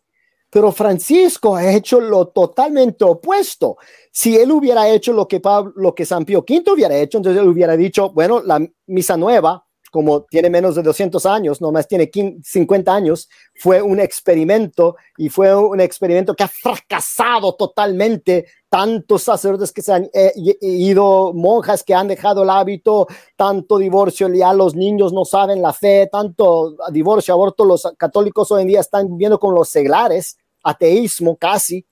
[0.54, 3.78] Pero Francisco ha hecho lo totalmente opuesto.
[4.12, 7.42] Si él hubiera hecho lo que, Pablo, lo que San Pío V hubiera hecho, entonces
[7.42, 12.12] él hubiera dicho, bueno, la misa nueva, como tiene menos de 200 años, nomás tiene
[12.44, 18.46] 50 años, fue un experimento y fue un experimento que ha fracasado totalmente.
[18.70, 24.28] Tantos sacerdotes que se han eh, ido, monjas que han dejado el hábito, tanto divorcio,
[24.30, 28.82] ya los niños no saben la fe, tanto divorcio, aborto, los católicos hoy en día
[28.82, 31.86] están viviendo con los seglares ateísmo casi.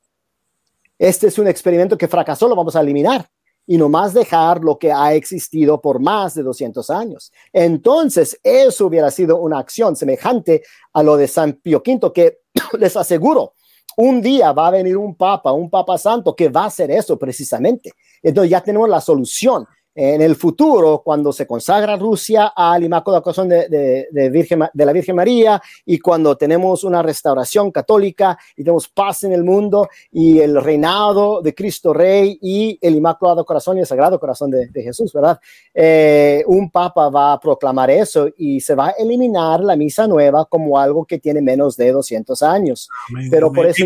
[0.98, 3.30] Este es un experimento que fracasó, lo vamos a eliminar.
[3.68, 7.32] y no más dejar lo que ha existido por más de 200 años.
[7.54, 12.40] Entonces, eso hubiera sido una acción semejante a lo de San Pío V, que
[12.80, 13.54] les aseguro,
[13.98, 17.18] un día va a venir un papa, un papa santo que va a hacer eso
[17.18, 17.94] precisamente.
[18.22, 24.08] Entonces ya tenemos la solución en el futuro, cuando se consagra Rusia al Corazón de,
[24.10, 29.26] de, Virgen, de la Virgen María y cuando tenemos una restauración católica y tenemos paz
[29.26, 33.86] en el mundo y el reinado de Cristo Rey y el Inmaculado Corazón y el
[33.86, 35.40] Sagrado Corazón de, Jesús, ¿verdad?
[35.74, 40.46] Eh, un papa va a proclamar eso y se va a eliminar la misa nueva
[40.46, 42.90] como algo que tiene menos de 200 años.
[43.30, 43.86] Pero por eso...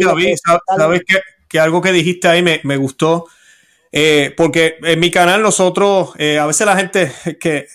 [0.78, 1.02] ¿sabes
[1.50, 3.26] que, algo que dijiste ahí me, me gustó?
[3.98, 7.68] Eh, porque en mi canal nosotros, eh, a veces la gente que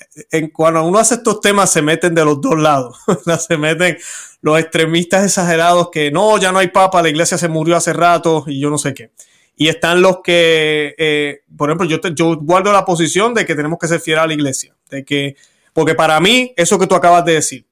[0.52, 2.98] cuando uno hace estos temas se meten de los dos lados,
[3.48, 3.96] se meten
[4.42, 8.44] los extremistas exagerados que no, ya no hay papa, la iglesia se murió hace rato
[8.46, 9.12] y yo no sé qué.
[9.56, 13.78] Y están los que, eh, por ejemplo, yo, yo guardo la posición de que tenemos
[13.78, 15.36] que ser fieles a la iglesia, de que,
[15.72, 17.66] porque para mí, eso que tú acabas de decir,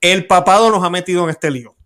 [0.00, 1.76] el papado nos ha metido en este lío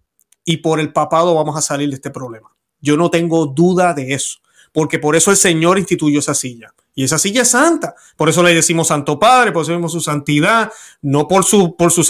[0.44, 2.54] y por el papado vamos a salir de este problema.
[2.80, 4.39] Yo no tengo duda de eso
[4.72, 6.72] porque por eso el Señor instituyó esa silla.
[6.94, 7.94] Y esa silla es santa.
[8.16, 10.70] Por eso le decimos Santo Padre, por eso decimos su santidad,
[11.02, 12.04] no por su, por su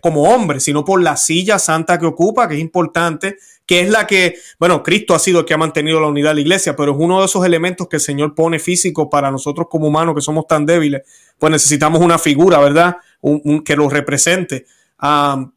[0.00, 4.06] como hombre, sino por la silla santa que ocupa, que es importante, que es la
[4.06, 6.92] que, bueno, Cristo ha sido el que ha mantenido la unidad de la iglesia, pero
[6.92, 10.20] es uno de esos elementos que el Señor pone físico para nosotros como humanos que
[10.20, 11.02] somos tan débiles,
[11.38, 12.96] pues necesitamos una figura, ¿verdad?
[13.20, 14.66] Un, que lo represente.
[14.98, 15.50] Ah,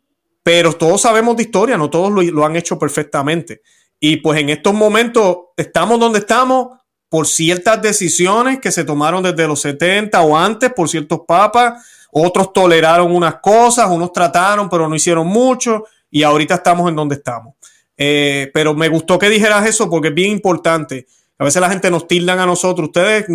[0.43, 3.61] pero todos sabemos de historia, no todos lo han hecho perfectamente.
[4.03, 9.47] Y pues en estos momentos estamos donde estamos por ciertas decisiones que se tomaron desde
[9.47, 11.85] los 70 o antes por ciertos papas.
[12.11, 15.83] Otros toleraron unas cosas, unos trataron, pero no hicieron mucho.
[16.09, 17.53] Y ahorita estamos en donde estamos.
[17.95, 21.05] Eh, pero me gustó que dijeras eso porque es bien importante.
[21.37, 22.87] A veces la gente nos tildan a nosotros.
[22.87, 23.27] Ustedes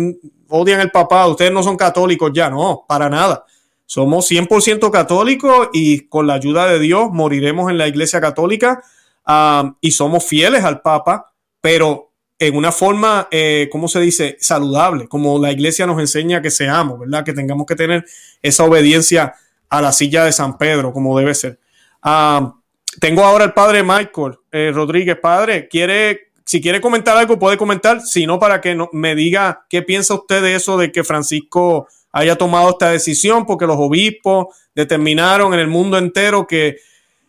[0.49, 2.49] odian el papá, ustedes no son católicos ya.
[2.49, 3.45] No, para nada.
[3.85, 8.83] Somos 100% católicos y con la ayuda de Dios moriremos en la iglesia católica
[9.81, 12.07] y somos fieles al Papa, pero
[12.39, 14.37] en una forma, eh, ¿cómo se dice?
[14.39, 17.25] Saludable, como la iglesia nos enseña que seamos, ¿verdad?
[17.25, 18.05] Que tengamos que tener
[18.41, 19.33] esa obediencia
[19.69, 21.59] a la silla de San Pedro, como debe ser.
[22.99, 28.01] tengo ahora el padre Michael eh, Rodríguez, padre, quiere, si quiere comentar algo, puede comentar,
[28.01, 31.87] si no, para que no, me diga qué piensa usted de eso de que Francisco
[32.11, 36.77] haya tomado esta decisión, porque los obispos determinaron en el mundo entero que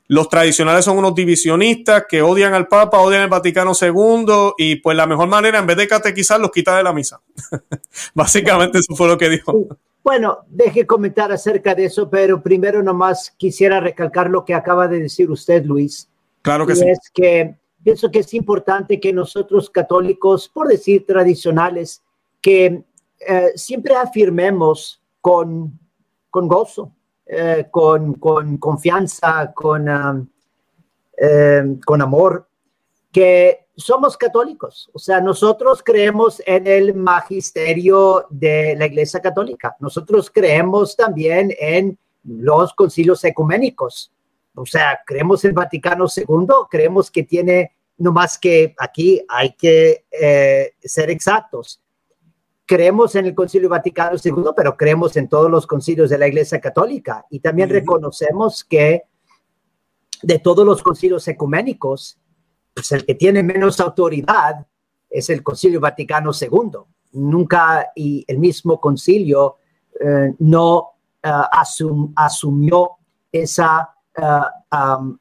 [0.09, 4.96] los tradicionales son unos divisionistas que odian al Papa, odian al Vaticano II y pues
[4.96, 7.20] la mejor manera, en vez de catequizar, los quita de la misa.
[8.14, 9.54] Básicamente eso fue lo que dijo.
[10.02, 15.00] Bueno, deje comentar acerca de eso, pero primero nomás quisiera recalcar lo que acaba de
[15.00, 16.09] decir usted, Luis.
[16.40, 16.88] Claro que sí.
[16.88, 22.02] Es que pienso que es importante que nosotros católicos, por decir tradicionales,
[22.40, 22.82] que
[23.20, 25.78] eh, siempre afirmemos con,
[26.30, 26.94] con gozo
[27.31, 29.87] eh, con, con, confianza, con,
[31.14, 32.49] eh, con amor,
[33.12, 34.89] que somos católicos.
[34.95, 39.76] O sea, nosotros creemos en el magisterio de la Iglesia Católica.
[39.79, 44.11] Nosotros creemos también en los concilios ecuménicos.
[44.55, 50.07] O sea, creemos en Vaticano II, creemos que tiene, no más que aquí hay que
[50.11, 51.81] eh, ser exactos
[52.68, 56.60] creemos en el Concilio Vaticano II, pero creemos en todos los concilios de la Iglesia
[56.60, 59.04] Católica y también reconocemos que
[60.22, 62.18] de todos los concilios ecuménicos,
[62.74, 64.66] pues el que tiene menos autoridad
[65.08, 66.80] es el Concilio Vaticano II.
[67.12, 69.56] Nunca y el mismo concilio
[69.98, 70.90] eh, no
[71.22, 71.30] eh,
[72.14, 72.98] asumió
[73.32, 74.22] esa eh,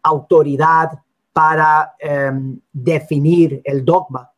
[0.04, 1.00] autoridad
[1.32, 4.30] para em, definir el dogma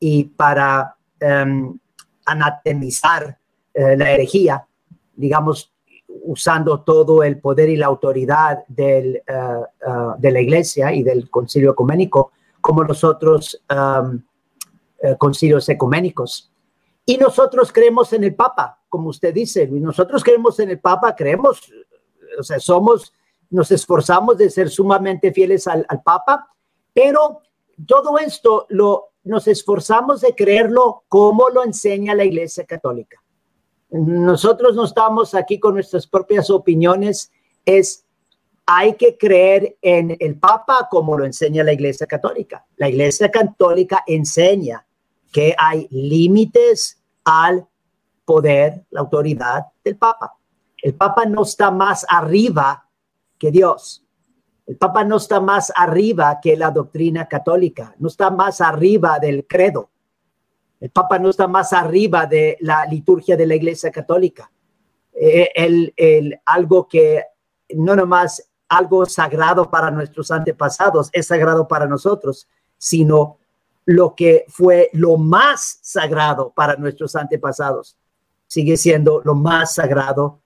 [0.00, 1.78] y para em,
[2.26, 3.38] anatemizar
[3.72, 4.66] eh, la herejía,
[5.14, 5.72] digamos,
[6.24, 11.30] usando todo el poder y la autoridad del, eh, eh, de la iglesia y del
[11.30, 13.62] concilio ecuménico, como los otros
[15.18, 16.50] concilios ecuménicos.
[17.04, 21.70] Y nosotros creemos en el Papa, como usted dice, nosotros creemos en el Papa, creemos,
[22.36, 23.12] o sea, somos,
[23.50, 26.48] nos esforzamos de ser sumamente fieles al Papa,
[26.92, 27.42] pero
[27.86, 33.20] todo esto lo nos esforzamos de creerlo como lo enseña la Iglesia Católica.
[33.90, 37.32] Nosotros no estamos aquí con nuestras propias opiniones,
[37.64, 38.04] es
[38.66, 42.66] hay que creer en el Papa como lo enseña la Iglesia Católica.
[42.76, 44.86] La Iglesia Católica enseña
[45.32, 47.66] que hay límites al
[48.24, 50.36] poder, la autoridad del Papa.
[50.82, 52.88] El Papa no está más arriba
[53.38, 54.05] que Dios.
[54.66, 59.46] El Papa no está más arriba que la doctrina católica, no está más arriba del
[59.46, 59.90] credo.
[60.80, 64.50] El Papa no está más arriba de la liturgia de la Iglesia Católica.
[65.12, 67.24] Eh, el, el, algo que
[67.74, 73.38] no nomás algo sagrado para nuestros antepasados, es sagrado para nosotros, sino
[73.84, 77.96] lo que fue lo más sagrado para nuestros antepasados,
[78.46, 80.40] sigue siendo lo más sagrado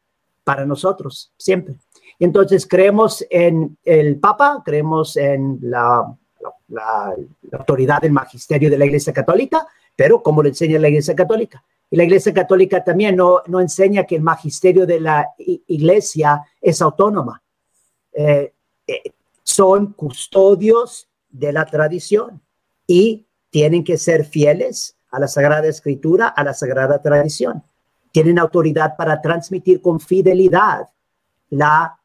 [0.44, 1.76] para nosotros, siempre.
[2.20, 6.14] Entonces creemos en el Papa, creemos en la,
[7.52, 9.66] autoridad del magisterio de la Iglesia Católica,
[9.96, 11.64] pero como le enseña la Iglesia Católica.
[11.90, 16.80] Y la Iglesia Católica también no, no enseña que el magisterio de la Iglesia es
[16.80, 17.42] autónoma.
[18.12, 18.52] Eh,
[18.86, 19.02] eh,
[19.42, 22.40] son custodios de la tradición
[22.86, 27.64] y tienen que ser fieles a la Sagrada Escritura, a la Sagrada Tradición.
[28.12, 30.88] Tienen autoridad para transmitir con fidelidad
[31.48, 31.99] la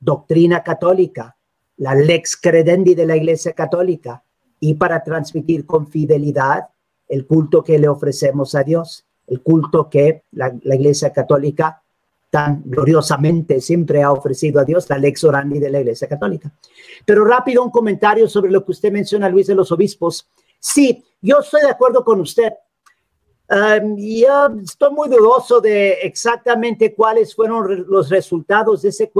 [0.00, 1.36] doctrina católica,
[1.76, 4.24] la lex credendi de la Iglesia Católica
[4.58, 6.68] y para transmitir con fidelidad
[7.08, 11.82] el culto que le ofrecemos a Dios, el culto que la, Iglesia Católica
[12.30, 16.52] tan gloriosamente siempre ha ofrecido a Dios, la lex orandi de la Iglesia Católica.
[17.04, 20.28] Pero rápido un comentario sobre lo que usted menciona, Luis, de los obispos.
[20.58, 22.52] Sí, yo estoy de acuerdo con usted.
[23.50, 29.10] Um, yo estoy muy dudoso de exactamente cuáles fueron los resultados de ese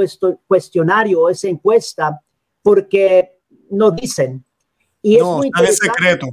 [0.46, 2.20] cuestionario, esa encuesta,
[2.62, 4.44] porque no dicen.
[5.02, 6.28] Y es muy secreto.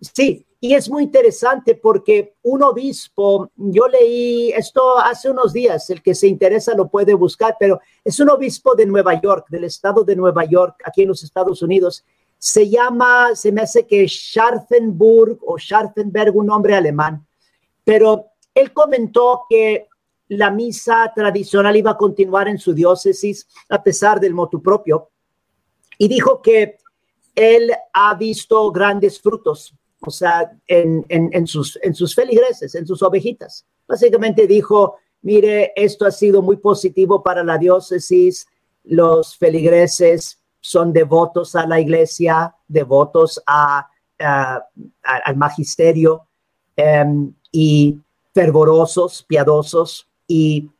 [0.00, 6.02] Sí, y es muy interesante porque un obispo, yo leí esto hace unos días, el
[6.02, 10.02] que se interesa lo puede buscar, pero es un obispo de Nueva York, del estado
[10.02, 12.04] de Nueva York, aquí en los Estados Unidos.
[12.38, 17.24] Se llama, se me hace que Scharfenburg o Scharfenberg, un nombre alemán,
[17.86, 19.86] pero él comentó que
[20.28, 25.10] la misa tradicional iba a continuar en su diócesis a pesar del motu propio
[25.96, 26.78] y dijo que
[27.36, 33.66] él ha visto grandes frutos o sea, en, sus, en sus feligreses, en sus ovejitas.
[33.88, 38.46] Básicamente dijo, mire, esto ha sido muy positivo para la diócesis,
[38.84, 46.25] los feligreses son devotos a la iglesia, devotos a, al magisterio
[46.76, 47.98] em, y
[48.34, 50.70] fervorosos, piadosos y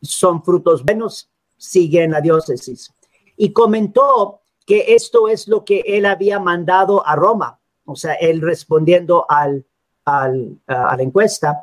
[0.00, 2.92] son frutos buenos, sigue en la diócesis.
[3.36, 8.40] Y comentó que esto es lo que él había mandado a Roma o sea, él
[8.40, 9.64] respondiendo al,
[10.04, 11.62] al, a la encuesta.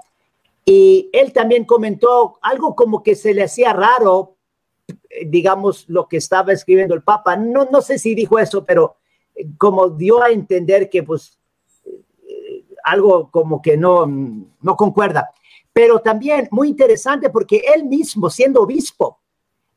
[0.66, 4.36] Y él también comentó algo como que se le hacía raro,
[5.26, 7.36] digamos, lo que estaba escribiendo el Papa.
[7.36, 8.98] No, no sé si dijo eso, pero
[9.58, 11.39] como dio a entender que pues
[12.90, 15.30] algo como que no, no concuerda.
[15.72, 19.20] Pero también muy interesante porque él mismo, siendo obispo,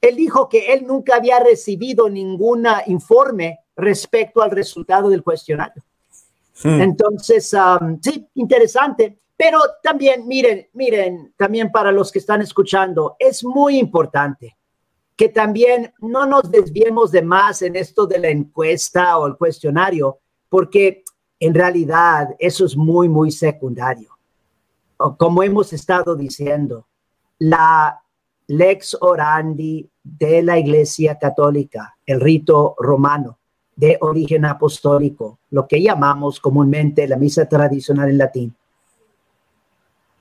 [0.01, 5.83] él dijo que él nunca había recibido ningún informe respecto al resultado del cuestionario.
[6.63, 6.81] Hmm.
[6.81, 7.55] Entonces,
[8.01, 9.19] sí, interesante.
[9.37, 14.57] Pero también, miren, miren, también para los que están escuchando, es muy importante
[15.17, 20.19] que también no nos desviemos de más en esto de la encuesta o el cuestionario,
[20.49, 21.02] porque
[21.43, 24.17] en realidad eso es muy, muy secundario.
[25.19, 26.87] Como hemos estado diciendo,
[27.41, 28.01] la
[28.47, 33.39] lex orandi de la Iglesia Católica, el rito romano,
[33.75, 38.57] de origen apostólico, lo que llamamos comúnmente la misa tradicional en latín.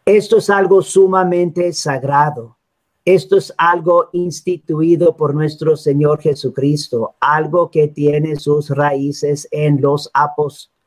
[0.03, 2.57] Esto es algo sumamente sagrado.
[3.05, 10.09] Esto es algo instituido por nuestro Señor Jesucristo, algo que tiene sus raíces en los,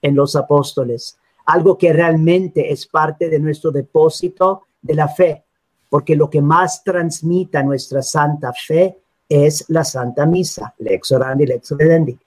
[0.05, 5.45] en los apóstoles, algo que realmente es parte de nuestro depósito de la fe,
[5.89, 11.71] porque lo que más transmita nuestra santa fe es la Santa Misa, lex orandi, lex
[11.71, 12.19] redendi.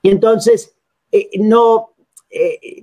[0.00, 0.72] Y entonces,
[1.12, 1.90] eh, no,
[2.30, 2.82] eh,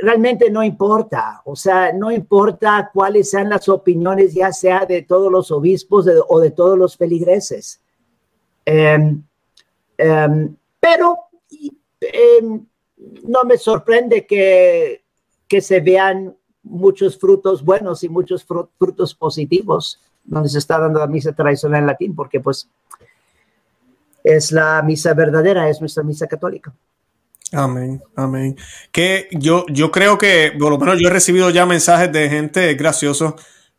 [0.00, 5.32] realmente no importa, o sea, no importa cuáles sean las opiniones, ya sea de todos
[5.32, 7.80] los obispos o de todos los feligreses.
[8.64, 9.24] Em,
[9.98, 11.18] em, pero
[12.00, 12.64] em,
[13.24, 15.04] no me sorprende que,
[15.48, 21.06] que se vean muchos frutos buenos y muchos frutos positivos donde se está dando la
[21.06, 22.68] misa tradicional en latín, porque pues
[24.24, 26.74] es la misa verdadera, es nuestra misa católica.
[27.52, 28.56] Amén, amén.
[28.90, 32.74] Que yo, yo creo que, por lo menos yo he recibido ya mensajes de gente
[32.74, 33.34] graciosos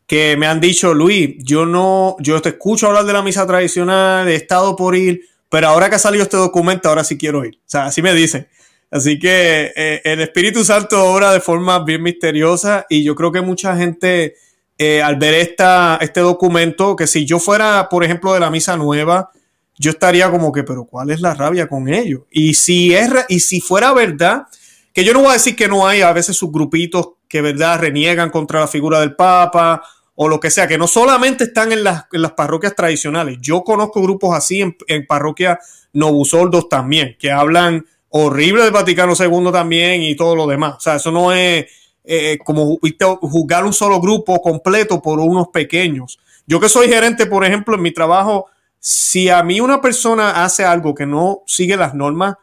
[0.06, 4.26] que me han dicho, Luis, yo no, yo te escucho hablar de la misa tradicional,
[4.30, 7.56] he estado por ir, pero ahora que ha salido este documento, ahora sí quiero ir.
[7.58, 8.48] O sea, así me dicen.
[8.90, 13.42] Así que eh, el Espíritu Santo obra de forma bien misteriosa y yo creo que
[13.42, 14.36] mucha gente
[14.80, 18.78] eh, al ver esta, este documento, que si yo fuera, por ejemplo, de la misa
[18.78, 19.32] nueva,
[19.80, 22.22] yo estaría como que, pero ¿cuál es la rabia con ellos?
[22.30, 24.48] Y si, es, y si fuera verdad
[24.94, 27.80] que yo no voy a decir que no hay a veces sus grupitos que, ¿verdad?,
[27.80, 29.84] reniegan contra la figura del Papa
[30.16, 33.38] o lo que sea, que no solamente están en las, parroquias tradicionales.
[33.42, 39.52] Yo conozco grupos así en, en parroquias novusoldos también, que hablan horrible del Vaticano II
[39.52, 40.76] también y todo lo demás.
[40.78, 41.66] O sea, eso no es
[42.04, 46.20] eh, como juzgar un solo grupo completo por unos pequeños.
[46.46, 48.46] Yo que soy gerente, por ejemplo, en mi trabajo,
[48.80, 52.36] si a mí una persona hace algo que no sigue las normas,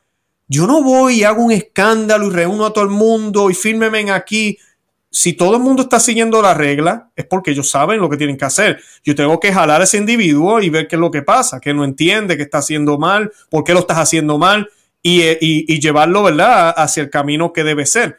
[0.46, 4.10] yo no voy y hago un escándalo y reúno a todo el mundo y fírmeme
[4.10, 4.58] aquí.
[5.10, 8.36] Si todo el mundo está siguiendo la regla, es porque ellos saben lo que tienen
[8.36, 8.82] que hacer.
[9.02, 11.72] Yo tengo que jalar a ese individuo y ver qué es lo que pasa, que
[11.72, 14.68] no entiende, que está haciendo mal, por qué lo estás haciendo mal
[15.06, 18.18] y, llevarlo, ¿verdad?, hacia el camino que debe ser.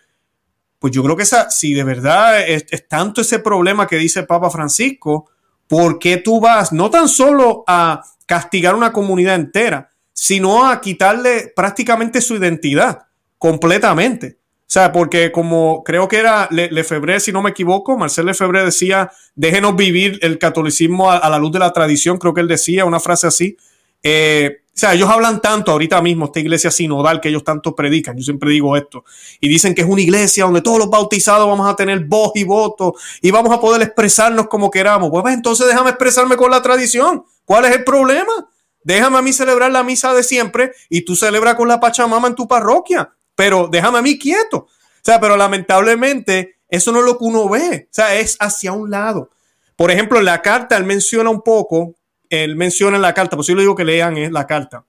[0.78, 4.52] Pues yo creo que esa, si de verdad es, tanto ese problema que dice Papa
[4.52, 5.32] Francisco,
[5.68, 11.52] ¿por qué tú vas no tan solo a castigar una comunidad entera, sino a quitarle
[11.56, 13.08] prácticamente su identidad
[13.40, 14.38] completamente?
[14.62, 19.12] O sea, porque como creo que era Lefebvre, si no me equivoco, Marcel Lefebvre decía,
[19.34, 23.00] déjenos vivir el catolicismo a, la luz de la tradición, creo que él decía una
[23.00, 23.58] frase así.
[24.04, 28.18] Eh, o sea, ellos hablan tanto ahorita mismo, esta iglesia sinodal que ellos tanto predican,
[28.18, 29.06] yo siempre digo esto,
[29.40, 32.44] y dicen que es una iglesia donde todos los bautizados vamos a tener voz y
[32.44, 35.10] voto y vamos a poder expresarnos como queramos.
[35.12, 37.24] Pues, pues entonces déjame expresarme con la tradición.
[37.46, 38.50] ¿Cuál es el problema?
[38.84, 42.36] Déjame a mí celebrar la misa de siempre y tú celebras con la Pachamama en
[42.36, 44.58] tu parroquia, pero déjame a mí quieto.
[44.58, 44.70] O
[45.02, 48.92] sea, pero lamentablemente eso no es lo que uno ve, o sea, es hacia un
[48.92, 49.30] lado.
[49.78, 51.96] Por ejemplo, en la carta él menciona un poco
[52.30, 54.86] él menciona en la carta, pues yo le digo que lean es la carta.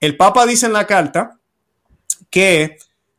[0.00, 1.38] El Papa dice en la carta
[2.30, 2.78] que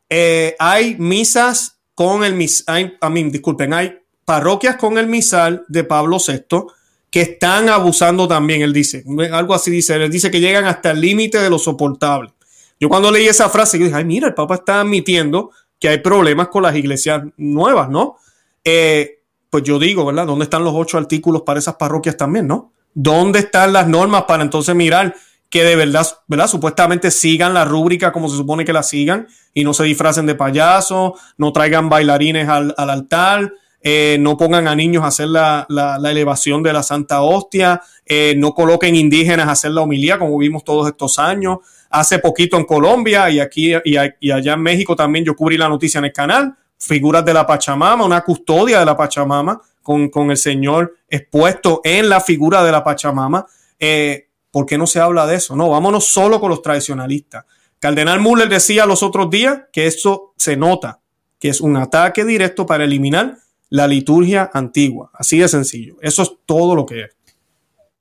[0.10, 2.97] eh, hay misas con el misal,
[3.32, 6.66] disculpen, hay parroquias con el misal de Pablo VI
[7.10, 11.01] que están abusando también, él dice, algo así dice, él dice que llegan hasta el
[11.01, 12.34] límite de lo soportable.
[12.80, 15.99] Yo cuando leí esa frase, yo dije, ay, mira, el Papa está admitiendo que hay
[15.99, 18.18] problemas con las iglesias nuevas, ¿no?
[18.64, 20.26] Eh, pues yo digo, ¿verdad?
[20.26, 22.74] ¿Dónde están los ocho artículos para esas parroquias también, no?
[22.93, 25.15] ¿Dónde están las normas para entonces mirar
[25.53, 26.47] que de verdad, ¿verdad?
[26.47, 30.33] Supuestamente sigan la rúbrica como se supone que la sigan y no se disfracen de
[30.33, 35.67] payasos, no traigan bailarines al, altar, eh, no pongan a niños a hacer la,
[36.09, 40.63] elevación de la Santa Hostia, eh, no coloquen indígenas a hacer la homilía como vimos
[40.63, 41.59] todos estos años.
[41.91, 45.69] Hace poquito en Colombia y aquí y, y allá en México también yo cubrí la
[45.69, 50.38] noticia en el canal, figuras de la Pachamama, una custodia de la Pachamama, con, el
[50.38, 53.45] Señor expuesto en la figura de la Pachamama.
[53.79, 55.55] Eh, ¿Por qué no se habla de eso?
[55.55, 57.45] No, vámonos solo con los tradicionalistas.
[57.79, 61.01] Cardenal Müller decía los otros días que eso se nota,
[61.38, 63.38] que es un ataque directo para eliminar
[63.69, 65.11] la liturgia antigua.
[65.13, 65.97] Así de sencillo.
[66.01, 67.09] Eso es todo lo que es.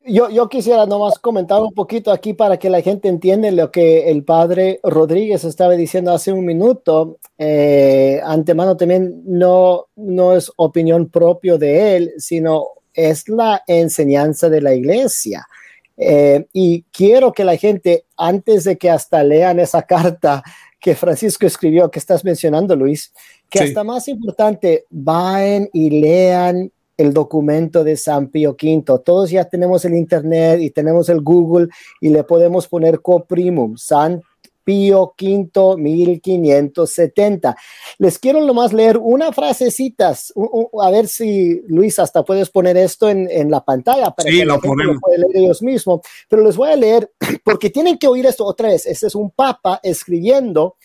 [0.04, 4.10] Yo, yo quisiera nomás comentar un poquito aquí para que la gente entienda lo que
[4.10, 7.18] el padre Rodríguez estaba diciendo hace un minuto.
[7.38, 14.60] Eh, antemano también no, no es opinión propia de él, sino es la enseñanza de
[14.60, 15.46] la iglesia.
[15.96, 20.42] Eh, y quiero que la gente, antes de que hasta lean esa carta
[20.80, 23.12] que Francisco escribió, que estás mencionando, Luis,
[23.48, 26.72] que hasta más importante, vayan y lean
[27.02, 28.84] el documento de San Pío V.
[29.04, 31.68] Todos ya tenemos el Internet y tenemos el Google
[32.00, 34.22] y le podemos poner coprimum, San
[34.64, 37.56] Pío V 1570.
[37.98, 40.14] Les quiero nomás leer una frasecita,
[40.80, 44.94] a ver si Luis hasta puedes poner esto en, la pantalla para que lo, lo
[45.16, 47.10] leer ellos mismos, pero les voy a leer
[47.44, 48.86] porque tienen que oír esto otra vez.
[48.86, 50.76] Este es un papa escribiendo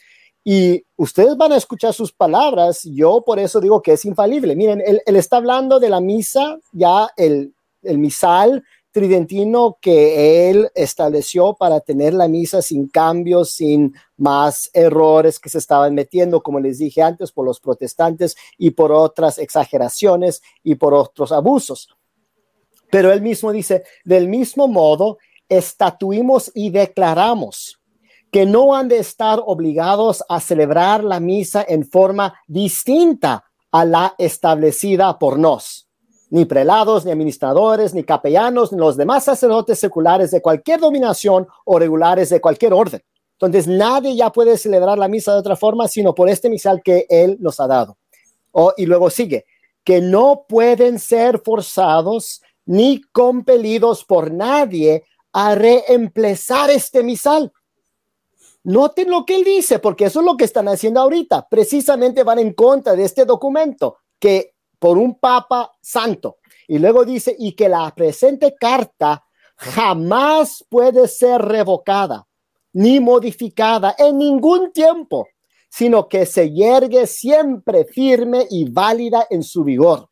[0.50, 2.84] y ustedes van a escuchar sus palabras.
[2.84, 4.56] Yo por eso digo que es infalible.
[4.56, 11.54] Miren, él, está hablando de la misa, ya el, el misal tridentino que él estableció
[11.56, 16.78] para tener la misa sin cambios, sin más errores que se estaban metiendo, como les
[16.78, 21.90] dije antes, por los protestantes y por otras exageraciones y por otros abusos.
[22.90, 25.18] Pero él mismo dice, del mismo modo,
[25.50, 27.82] estatuimos y declaramos
[28.32, 34.16] que no han de estar obligados a celebrar la misa en forma distinta a la
[34.18, 35.88] establecida por nos.
[36.30, 41.80] Ni prelados, ni administradores, ni capellanos, ni los demás sacerdotes seculares de cualquier dominación o
[41.80, 43.02] regulares de cualquier orden.
[43.34, 47.06] Entonces, nadie ya puede celebrar la misa de otra forma sino por este misal que
[47.08, 47.98] Él nos ha dado.
[48.52, 49.46] Oh, y luego sigue,
[49.84, 57.54] que no pueden ser forzados ni compelidos por nadie a reemplazar este misal
[58.64, 61.48] Noten lo que él dice, porque eso es lo que están haciendo ahorita.
[61.50, 66.38] Precisamente van en contra de este documento que por un papa santo.
[66.68, 69.24] Y luego dice, y que la presente carta
[69.56, 72.28] jamás puede ser revocada
[72.74, 75.28] ni modificada en ningún tiempo,
[75.70, 80.10] sino que se yergue siempre firme y válida en su vigor.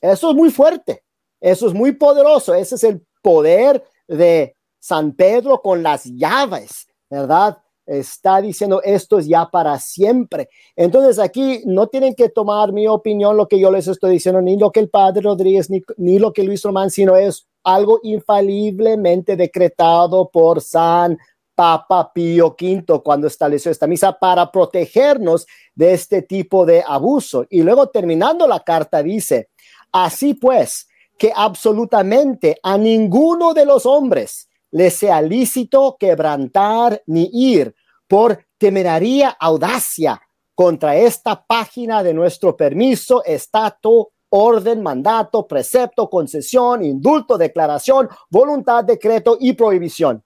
[0.00, 1.04] Eso es muy fuerte,
[1.40, 7.58] eso es muy poderoso, ese es el poder de San Pedro con las llaves, ¿verdad?
[7.86, 10.48] Está diciendo esto es ya para siempre.
[10.74, 14.58] Entonces aquí no tienen que tomar mi opinión, lo que yo les estoy diciendo, ni
[14.58, 19.36] lo que el padre Rodríguez, ni, ni lo que Luis Román, sino es algo infaliblemente
[19.36, 21.16] decretado por San
[21.56, 27.46] Papa Pío V cuando estableció esta misa para protegernos de este tipo de abuso.
[27.48, 29.48] Y luego terminando la carta dice,
[29.90, 30.86] así pues,
[31.16, 37.74] que absolutamente a ninguno de los hombres le sea lícito quebrantar ni ir
[38.06, 40.20] por temeraria audacia
[40.54, 49.38] contra esta página de nuestro permiso, estatus, orden, mandato, precepto, concesión, indulto, declaración, voluntad, decreto
[49.40, 50.22] y prohibición.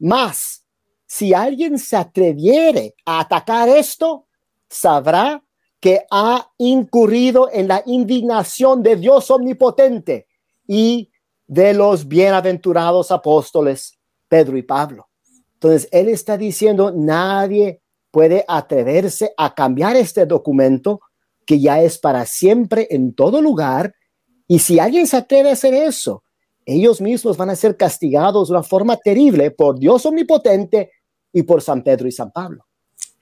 [0.00, 0.64] Más,
[1.06, 4.26] si alguien se atreviere a atacar esto,
[4.68, 5.44] sabrá
[5.78, 10.26] que ha incurrido en la indignación de Dios omnipotente
[10.66, 11.11] y
[11.46, 15.08] de los bienaventurados apóstoles Pedro y Pablo.
[15.54, 21.00] Entonces, él está diciendo, nadie puede atreverse a cambiar este documento
[21.46, 23.94] que ya es para siempre en todo lugar.
[24.46, 26.24] Y si alguien se atreve a hacer eso,
[26.64, 30.90] ellos mismos van a ser castigados de una forma terrible por Dios omnipotente
[31.32, 32.64] y por San Pedro y San Pablo.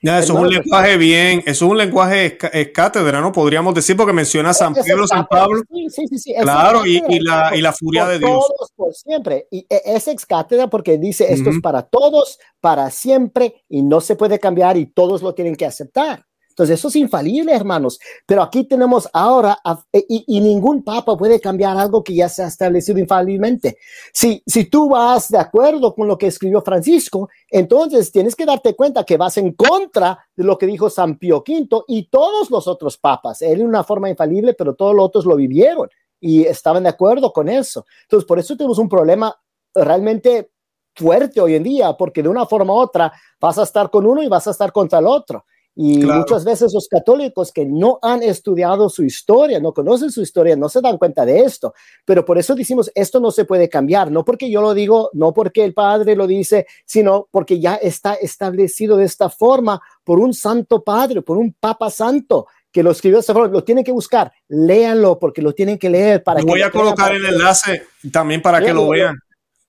[0.03, 3.31] Ya, eso es un lenguaje bien, eso es un lenguaje es, cátedra, ¿no?
[3.31, 5.61] Podríamos decir, porque menciona San Pedro, San Pablo.
[5.69, 8.31] Sí, sí, sí, claro, y, y, la, y la furia de Dios.
[8.31, 9.47] Todos por siempre.
[9.51, 14.01] Y e, es ex cátedra porque dice esto es para todos, para siempre, y no
[14.01, 16.25] se puede cambiar y todos lo tienen que aceptar.
[16.51, 17.99] Entonces, eso es infalible, hermanos.
[18.25, 19.57] Pero aquí tenemos ahora,
[19.91, 23.77] e, y, ningún papa puede cambiar algo que ya se ha establecido infaliblemente.
[24.13, 28.75] Si, si tú vas de acuerdo con lo que escribió Francisco, entonces tienes que darte
[28.75, 32.67] cuenta que vas en contra de lo que dijo San Pío V y todos los
[32.67, 33.41] otros papas.
[33.41, 35.89] Él en una forma infalible, pero todos los otros lo vivieron
[36.19, 37.85] y estaban de acuerdo con eso.
[38.03, 39.35] Entonces, por eso tenemos un problema
[39.73, 40.51] realmente
[40.95, 44.21] fuerte hoy en día, porque de una forma u otra vas a estar con uno
[44.21, 45.45] y vas a estar contra el otro.
[45.73, 50.55] Y muchas veces los católicos que no han estudiado su historia, no conocen su historia,
[50.55, 51.73] no se dan cuenta de esto.
[52.03, 55.33] Pero por eso decimos, esto no se puede cambiar, no porque yo lo digo, no
[55.33, 60.33] porque el Padre lo dice, sino porque ya está establecido de esta forma por un
[60.33, 63.91] santo Padre, por un Papa Santo que lo escribió de esta forma, lo tienen que
[63.91, 68.61] buscar, léanlo porque lo tienen que leer para Voy a colocar el enlace también para
[68.61, 69.17] que lo vean.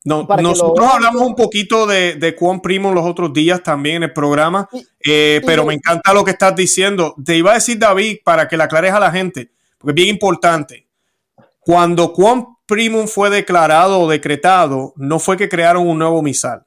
[0.04, 4.12] No, nosotros hablamos un poquito de, de cuán primo los otros días también en el
[4.12, 4.68] programa,
[5.04, 7.14] eh, pero me encanta lo que estás diciendo.
[7.24, 10.08] Te iba a decir, David, para que le aclares a la gente, porque es bien
[10.08, 10.88] importante.
[11.60, 16.64] Cuando cuán primum fue declarado o decretado, no fue que crearon un nuevo misal.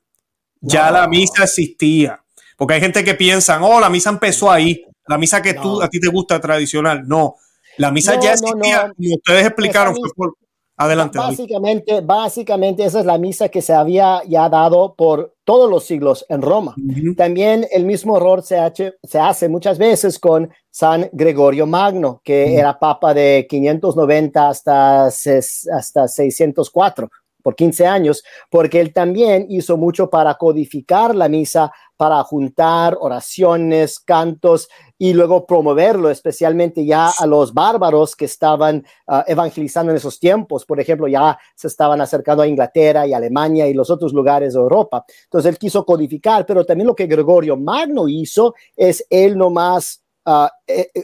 [0.62, 2.24] Ya la misa existía.
[2.58, 5.90] Porque hay gente que piensa, oh, la misa empezó ahí, la misa que tú, a
[5.90, 7.06] ti te gusta tradicional.
[7.06, 7.36] No,
[7.78, 10.38] la misa ya existía, como ustedes explicaron, fue por,
[10.78, 11.18] Adelante.
[11.18, 16.26] Básicamente, básicamente esa es la misa que se había ya dado por todos los siglos
[16.28, 16.76] en Roma.
[17.16, 18.58] También el mismo error se,
[19.04, 26.08] se, hace muchas veces con San Gregorio Magno, que era papa de 590 hasta, hasta
[26.08, 27.10] 604
[27.46, 34.00] por 15 años, porque él también hizo mucho para codificar la misa, para juntar oraciones,
[34.00, 34.68] cantos
[34.98, 40.66] y luego promoverlo, especialmente ya a los bárbaros que estaban ah, evangelizando en esos tiempos.
[40.66, 44.60] Por ejemplo, ya se estaban acercando a Inglaterra y Alemania y los otros lugares de
[44.60, 45.06] Europa.
[45.26, 50.48] Entonces él quiso codificar, pero también lo que Gregorio Magno hizo es él nomás uh,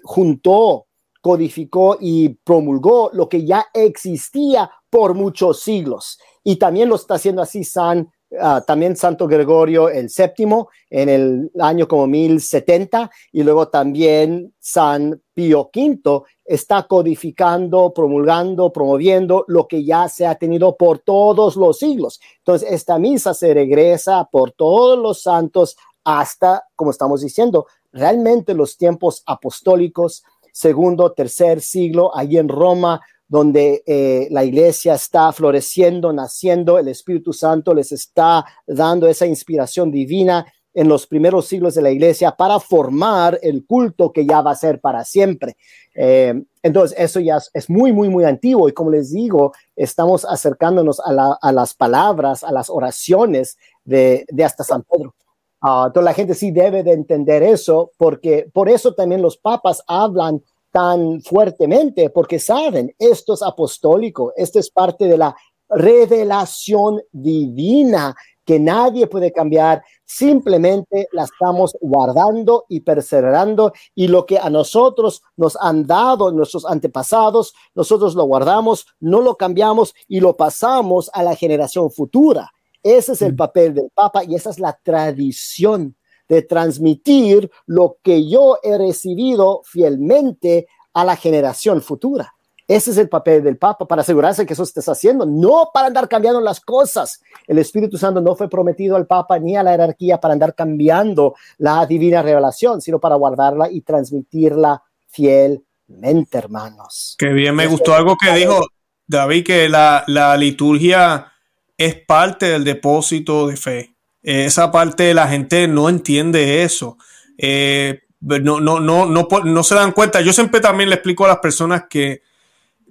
[0.01, 0.87] juntó
[1.21, 7.41] codificó y promulgó lo que ya existía por muchos siglos y también lo está haciendo
[7.41, 13.69] así San, ah, también Santo Gregorio el séptimo en el año como 1070 y luego
[13.69, 20.99] también San Pío V está codificando, promulgando, promoviendo lo que ya se ha tenido por
[20.99, 22.19] todos los siglos.
[22.39, 28.75] Entonces, esta misa se regresa por todos los santos hasta, como estamos diciendo, realmente los
[28.75, 32.99] tiempos apostólicos, segundo, tercer siglo, ahí en Roma,
[33.32, 39.89] donde eh, la iglesia está floreciendo, naciendo, el Espíritu Santo les está dando esa inspiración
[39.89, 44.51] divina en los primeros siglos de la iglesia para formar el culto que ya va
[44.51, 45.55] a ser para siempre.
[45.95, 50.99] Eh, entonces, eso ya es, muy, muy, muy antiguo y como les digo, estamos acercándonos
[50.99, 55.15] a, las palabras, a las oraciones de, hasta San Pedro.
[55.61, 59.82] Ah, entonces, la gente sí debe de entender eso porque por eso también los papas
[59.88, 65.36] hablan tan fuertemente porque saben, esto es apostólico, esto es parte de la
[65.69, 68.15] revelación divina
[68.45, 75.22] que nadie puede cambiar, simplemente la estamos guardando y perseverando y lo que a nosotros
[75.38, 81.24] nos han dado nuestros antepasados, nosotros lo guardamos, no lo cambiamos y lo pasamos a
[81.24, 82.51] la generación futura.
[82.84, 83.38] Ese es el mm.
[83.38, 85.95] papel del Papa y esa es la tradición
[86.32, 92.34] de transmitir lo que yo he recibido fielmente a la generación futura.
[92.65, 96.07] Ese es el papel del Papa, para asegurarse que eso estés haciendo, no para andar
[96.07, 97.21] cambiando las cosas.
[97.45, 101.36] El Espíritu Santo no fue prometido al Papa ni a la jerarquía para andar cambiando
[101.57, 107.17] la divina revelación, sino para guardarla y transmitirla fielmente, hermanos.
[107.19, 108.65] Qué bien, me gustó algo que dijo
[109.05, 111.29] David, que la, la liturgia
[111.77, 113.95] es parte del depósito de fe.
[114.24, 116.97] Esa parte la gente no entiende eso.
[117.38, 120.22] Eh, no, no, no, no, no se dan cuenta.
[120.22, 122.22] Yo siempre también le explico a las personas que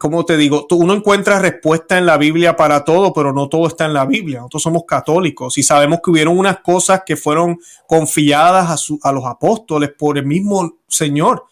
[0.01, 3.85] como te digo, uno encuentra respuesta en la Biblia para todo, pero no todo está
[3.85, 4.39] en la Biblia.
[4.39, 9.91] Nosotros somos católicos y sabemos que hubieron unas cosas que fueron confiadas a, los apóstoles
[9.91, 11.45] por el mismo Señor.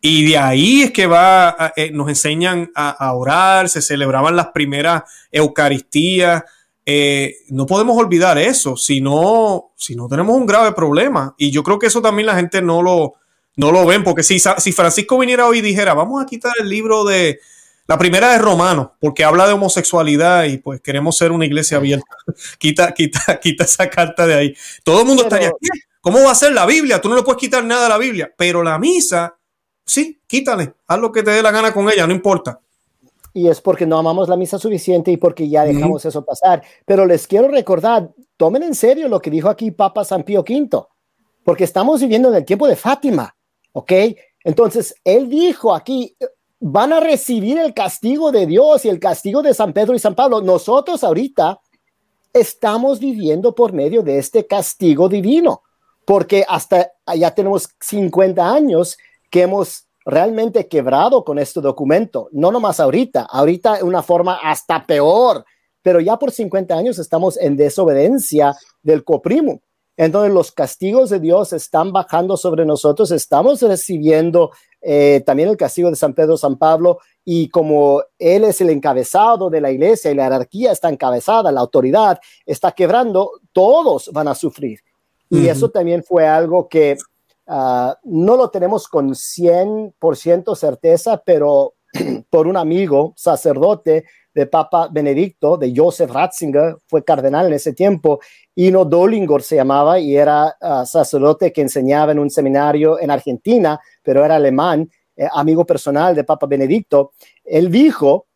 [0.00, 5.02] Y de ahí es que va, eh, nos enseñan a, orar, se celebraban las primeras
[5.30, 6.44] Eucaristías.
[6.86, 11.34] Eh, no podemos olvidar eso, si no, si no tenemos un grave problema.
[11.38, 13.14] Y yo creo que eso también la gente no lo,
[13.56, 16.68] no lo ven, porque si, si Francisco viniera hoy y dijera, vamos a quitar el
[16.68, 17.40] libro de,
[17.90, 22.06] la primera es Romano, porque habla de homosexualidad y pues queremos ser una iglesia abierta.
[22.58, 24.54] quita, quita, quita esa carta de ahí.
[24.84, 25.50] Todo el mundo estaría,
[26.00, 27.00] ¿cómo va a ser la Biblia?
[27.00, 29.36] Tú no le puedes quitar nada a la Biblia, pero la misa,
[29.84, 32.60] sí, quítale, haz lo que te dé la gana con ella, no importa.
[33.32, 36.62] Y es porque no amamos la misa suficiente y porque ya dejamos eso pasar.
[36.84, 40.68] Pero les quiero recordar, tomen en serio lo que dijo aquí Papa San Pío V,
[41.44, 43.34] porque estamos viviendo en el tiempo de Fátima,
[43.72, 43.92] ¿ok?
[44.42, 46.16] Entonces, él dijo aquí,
[46.58, 50.14] van a recibir el castigo de Dios y el castigo de San Pedro y San
[50.14, 50.40] Pablo.
[50.40, 51.60] Nosotros ahorita
[52.32, 55.62] estamos viviendo por medio de este castigo divino,
[56.04, 58.98] porque hasta ya tenemos 50 años
[59.30, 65.44] que hemos realmente quebrado con este documento, no nomás ahorita, ahorita una forma hasta peor,
[65.82, 69.62] pero ya por 50 años estamos en desobediencia del coprimo.
[69.96, 74.50] Entonces los castigos de Dios están bajando sobre nosotros, estamos recibiendo
[74.80, 79.50] eh, también el castigo de San Pedro, San Pablo, y como él es el encabezado
[79.50, 84.34] de la iglesia y la jerarquía está encabezada, la autoridad está quebrando, todos van a
[84.34, 84.80] sufrir.
[85.28, 86.96] Y eso también fue algo que
[87.50, 91.74] ah, no lo tenemos con 100% certeza, pero
[92.30, 98.20] por un amigo sacerdote de Papa Benedicto, de Joseph Ratzinger, fue cardenal en ese tiempo,
[98.54, 103.80] Ino Dolingor se llamaba y era ah, sacerdote que enseñaba en un seminario en Argentina,
[104.02, 107.12] pero era alemán, eh, amigo personal de Papa Benedicto.
[107.44, 108.26] Él dijo,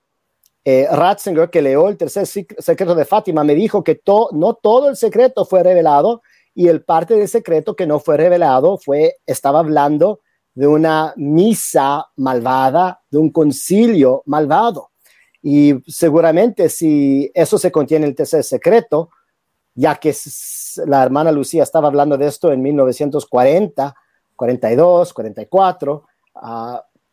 [0.65, 4.01] eh, Ratzinger, que leó el tercer secreto de Fátima, me dijo que
[4.33, 6.23] no todo el secreto fue revelado
[6.55, 10.21] y el parte del secreto que no fue revelado fue, estaba hablando
[10.55, 14.91] de una misa malvada, de un concilio malvado.
[15.43, 19.11] Y seguramente si eso se contiene en el tercer secreto,
[19.75, 20.15] ya que
[20.87, 23.95] la hermana Lucía estaba hablando de esto en 1940,
[24.37, 26.05] 42, 44,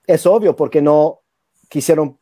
[0.06, 1.22] es obvio porque no
[1.68, 2.20] quisieron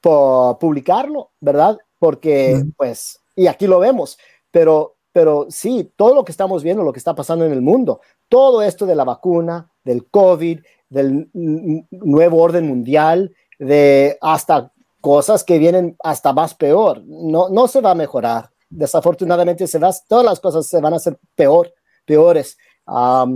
[0.00, 1.78] publicarlo, ¿verdad?
[1.98, 4.18] Porque, pues, y aquí lo vemos,
[4.50, 8.02] pero, pero sí, todo lo que estamos viendo, lo que está pasando en el mundo,
[8.28, 10.60] todo esto de la vacuna, del COVID,
[10.90, 17.80] del nuevo orden mundial, de hasta cosas que vienen hasta más peor, no, no se
[17.80, 21.72] va a mejorar desafortunadamente se va, todas las cosas se van a hacer peor,
[22.04, 22.58] peores.
[22.86, 23.26] va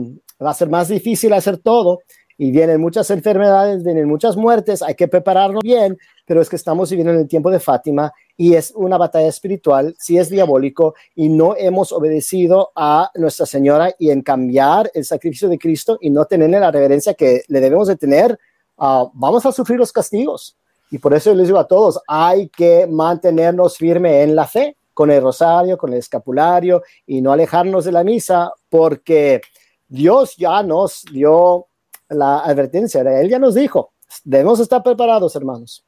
[0.40, 2.00] a ser más difícil hacer todo
[2.36, 5.98] y vienen muchas enfermedades, vienen muchas muertes, hay que prepararnos bien,
[6.28, 9.96] pero es que estamos viviendo en el tiempo de Fátima y es una batalla espiritual,
[9.98, 15.48] si es diabólico y no hemos obedecido a Nuestra Señora y en cambiar el sacrificio
[15.48, 18.38] de Cristo y no tenerle la reverencia que le debemos de tener,
[18.76, 20.54] ah, vamos a sufrir los castigos.
[20.90, 25.10] Y por eso les digo a todos, hay que mantenernos firme en la fe con
[25.10, 29.40] el rosario, con el escapulario y no alejarnos de la misa porque
[29.88, 31.68] Dios ya nos dio
[32.10, 33.92] la advertencia, Él ya nos dijo,
[34.24, 35.87] debemos estar preparados, hermanos.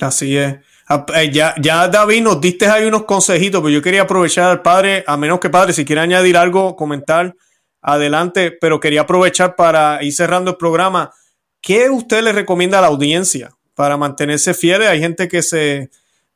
[0.00, 0.56] Así es.
[0.88, 4.62] Ah, eh, ya, ya David nos diste ahí unos consejitos, pero yo quería aprovechar al
[4.62, 7.34] padre, a menos que padre, si quiere añadir algo, comentar,
[7.80, 11.12] adelante, pero quería aprovechar para ir cerrando el programa.
[11.60, 14.88] ¿Qué usted le recomienda a la audiencia para mantenerse fieles?
[14.88, 15.90] Hay gente que se,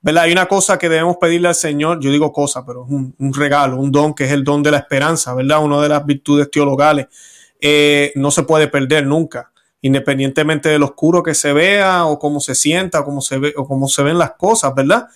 [0.04, 3.76] hay una cosa que debemos pedirle al Señor, yo digo cosa, pero es un, regalo,
[3.76, 5.64] un don que es el don de la esperanza, ¿verdad?
[5.64, 7.07] Una de las virtudes teologales.
[7.61, 9.50] Eh, no se puede perder nunca,
[9.82, 13.54] independientemente de lo oscuro que se vea o cómo se sienta o cómo se, ve,
[13.56, 15.08] o cómo se ven las cosas, ¿verdad?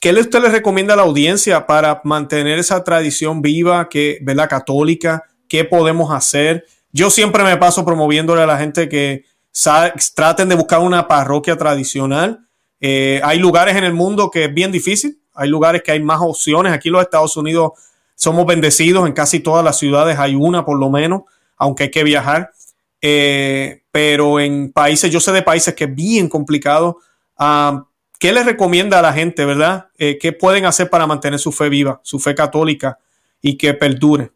[0.00, 4.48] ¿qué usted le recomienda a la audiencia para mantener esa tradición viva, que, ¿verdad?
[4.48, 5.24] católica?
[5.48, 6.66] ¿Qué podemos hacer?
[6.92, 9.24] Yo siempre me paso promoviéndole a la gente que
[10.14, 12.40] traten de buscar una parroquia tradicional.
[12.80, 16.20] Eh, hay lugares en el mundo que es bien difícil, hay lugares que hay más
[16.20, 16.72] opciones.
[16.72, 17.72] Aquí en los Estados Unidos
[18.14, 21.22] somos bendecidos, en casi todas las ciudades hay una por lo menos,
[21.56, 22.50] aunque hay que viajar.
[23.02, 26.98] Eh, pero en países, yo sé de países que es bien complicado.
[27.36, 27.84] Ah,
[28.18, 29.88] ¿Qué les recomienda a la gente, verdad?
[29.98, 32.96] Eh, ¿Qué pueden hacer para mantener su fe viva, su fe católica
[33.40, 34.30] y que perdure?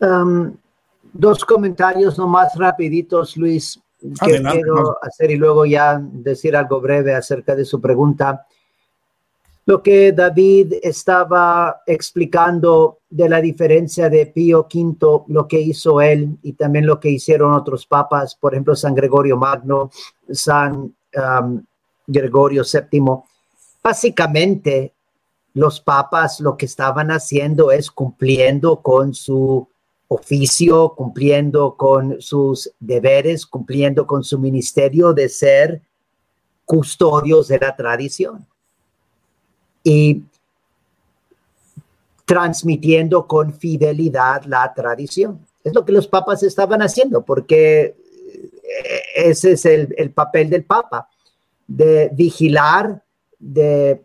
[0.00, 0.54] Um,
[1.14, 7.56] dos comentarios nomás rapiditos, Luis, que quiero hacer y luego ya decir algo breve acerca
[7.56, 8.46] de su pregunta.
[9.68, 16.38] Lo que David estaba explicando de la diferencia de Pío V, lo que hizo él
[16.42, 19.90] y también lo que hicieron otros papas, por ejemplo, San Gregorio Magno,
[20.32, 20.74] San
[21.14, 21.62] um,
[22.06, 23.02] Gregorio VII.
[23.82, 24.94] Básicamente,
[25.52, 29.68] los papas lo que estaban haciendo es cumpliendo con su
[30.08, 35.82] oficio, cumpliendo con sus deberes, cumpliendo con su ministerio de ser
[36.64, 38.46] custodios de la tradición
[39.88, 40.22] y
[42.26, 45.40] transmitiendo con fidelidad la tradición.
[45.64, 47.96] Es lo que los papas estaban haciendo, porque
[49.14, 51.08] ese es el, papel del papa,
[51.66, 53.02] de vigilar,
[53.38, 54.02] de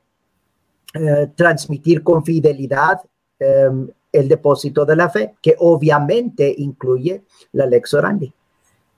[0.94, 3.02] eh, transmitir con fidelidad
[3.40, 8.32] em, el depósito de la fe, que obviamente incluye la lex orandi.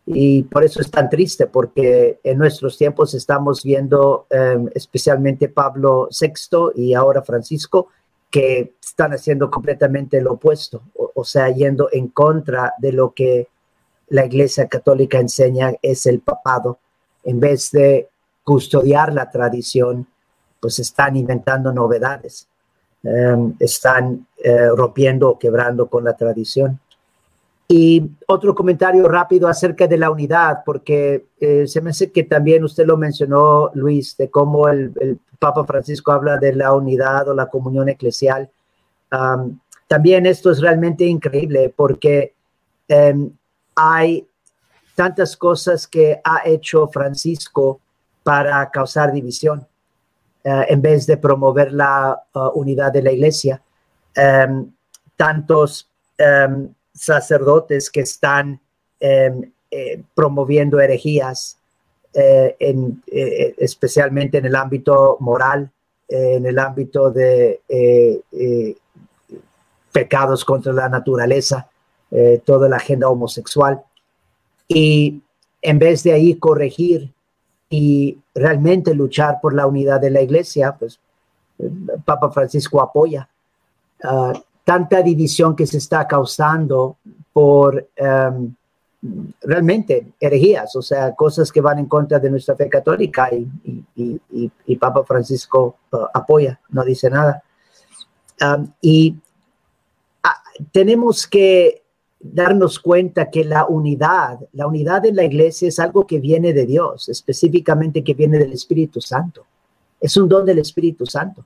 [0.05, 6.09] Y por eso es tan triste, porque en nuestros tiempos estamos viendo, em, especialmente Pablo
[6.11, 7.87] VI y ahora Francisco,
[8.29, 13.47] que están haciendo completamente lo opuesto, o, sea, yendo en contra de lo que
[14.09, 16.79] la Iglesia Católica enseña es el papado.
[17.23, 18.09] En vez de
[18.43, 20.07] custodiar la tradición,
[20.59, 22.47] pues están inventando novedades.
[23.03, 26.79] Em, están eh, rompiendo o quebrando con la tradición.
[27.67, 32.63] Y otro comentario rápido acerca de la unidad, porque eh, se me hace que también
[32.63, 37.47] usted lo mencionó, Luis, de cómo el, Papa Francisco habla de la unidad o la
[37.47, 38.49] comunión eclesial.
[39.87, 42.33] también esto es realmente increíble porque
[42.87, 43.31] em,
[43.75, 44.27] hay
[44.95, 47.81] tantas cosas que ha hecho Francisco
[48.23, 49.67] para causar división.
[50.47, 53.59] Eh, en vez de promover la uh, unidad de la iglesia.
[54.13, 54.71] Em,
[55.15, 55.89] tantos
[56.19, 58.59] em, sacerdotes que están
[58.99, 61.57] em, eh, promoviendo herejías,
[62.13, 62.55] eh,
[63.57, 65.69] especialmente en el ámbito moral,
[66.07, 67.59] en el ámbito de
[69.91, 71.69] pecados contra la naturaleza,
[72.45, 73.83] toda la agenda homosexual.
[74.67, 75.21] Y
[75.61, 77.11] en vez de ahí corregir
[77.69, 80.99] y realmente luchar por la unidad de la iglesia, pues
[82.05, 83.27] Papa Francisco apoya.
[84.03, 84.33] Ah,
[84.65, 86.97] tanta división que se está causando
[87.31, 88.53] por em,
[89.41, 95.03] realmente herejías, o sea, cosas que van en contra de nuestra fe católica y, Papa
[95.05, 97.41] Francisco ah, apoya, no dice nada.
[98.81, 99.15] y
[100.23, 100.41] ah,
[100.71, 101.83] tenemos que
[102.19, 106.65] darnos cuenta que la unidad, la unidad de la iglesia es algo que viene de
[106.65, 109.45] Dios, específicamente que viene del Espíritu Santo.
[110.01, 111.45] Es un don del Espíritu Santo.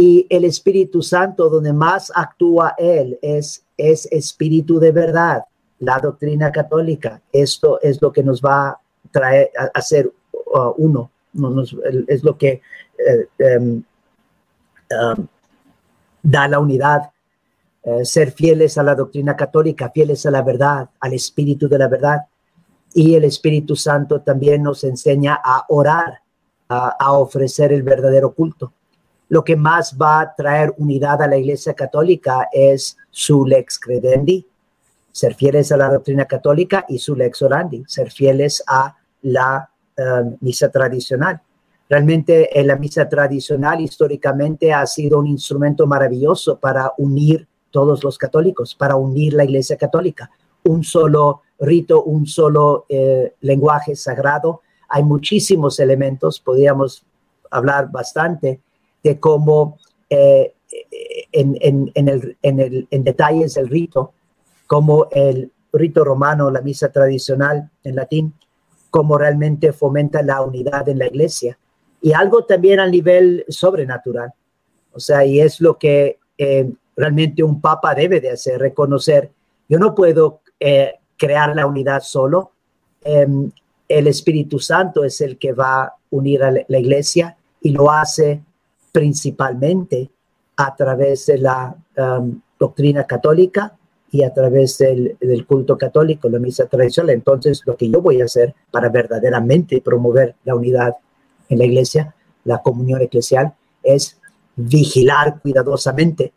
[0.00, 5.42] Y el Espíritu Santo, donde más actúa Él, es, es espíritu de verdad,
[5.80, 7.20] la doctrina católica.
[7.32, 8.80] Esto es lo que nos va a
[9.10, 10.08] traer a, hacer
[10.54, 11.10] uh, uno,
[12.06, 12.62] es lo que
[12.96, 13.82] eh, em,
[14.90, 15.26] um,
[16.22, 17.10] da la unidad
[17.82, 21.88] eh, ser fieles a la doctrina católica, fieles a la verdad, al espíritu de la
[21.88, 22.20] verdad.
[22.94, 26.20] Y el Espíritu Santo también nos enseña a orar,
[26.68, 28.72] a, ofrecer el verdadero culto.
[29.28, 34.46] Lo que más va a traer unidad a la Iglesia Católica es su lex credendi,
[35.12, 40.02] ser fieles a la doctrina católica y su lex orandi, ser fieles a la eh,
[40.40, 41.40] misa tradicional.
[41.88, 48.16] Realmente en la misa tradicional históricamente ha sido un instrumento maravilloso para unir todos los
[48.16, 50.30] católicos, para unir la Iglesia Católica.
[50.64, 54.62] Un solo rito, un solo eh, lenguaje sagrado.
[54.88, 57.04] Hay muchísimos elementos, podríamos
[57.50, 58.60] hablar bastante
[59.08, 59.78] de cómo
[60.10, 60.52] eh,
[61.32, 61.56] en,
[61.94, 64.12] en, detalles el rito,
[64.66, 68.34] como el rito romano, la misa tradicional en latín,
[68.90, 71.58] cómo realmente fomenta la unidad en la iglesia.
[72.02, 74.32] Y algo también a nivel sobrenatural.
[74.92, 79.30] O sea, y es lo que eh, realmente un papa debe de hacer, reconocer,
[79.68, 82.52] yo no puedo eh, crear la unidad solo,
[83.02, 83.50] em,
[83.88, 88.42] el Espíritu Santo es el que va a unir a la iglesia y lo hace
[88.90, 90.10] principalmente
[90.56, 93.76] a través de la um, doctrina católica
[94.10, 95.16] y a través del,
[95.46, 97.10] culto católico, la misa tradicional.
[97.10, 100.94] Entonces, lo que yo voy a hacer para verdaderamente promover la unidad
[101.48, 104.18] en la iglesia, la comunión eclesial, es
[104.56, 106.32] vigilar cuidadosamente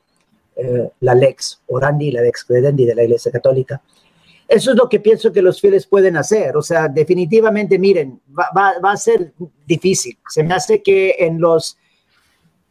[0.56, 3.82] eh, la lex orandi, la lex credendi de la iglesia católica.
[4.48, 6.57] Eso es lo que pienso que los fieles pueden hacer.
[6.57, 8.52] O sea, definitivamente, miren, va,
[8.84, 9.34] va a ser
[9.65, 10.18] difícil.
[10.30, 11.78] Se me hace que en los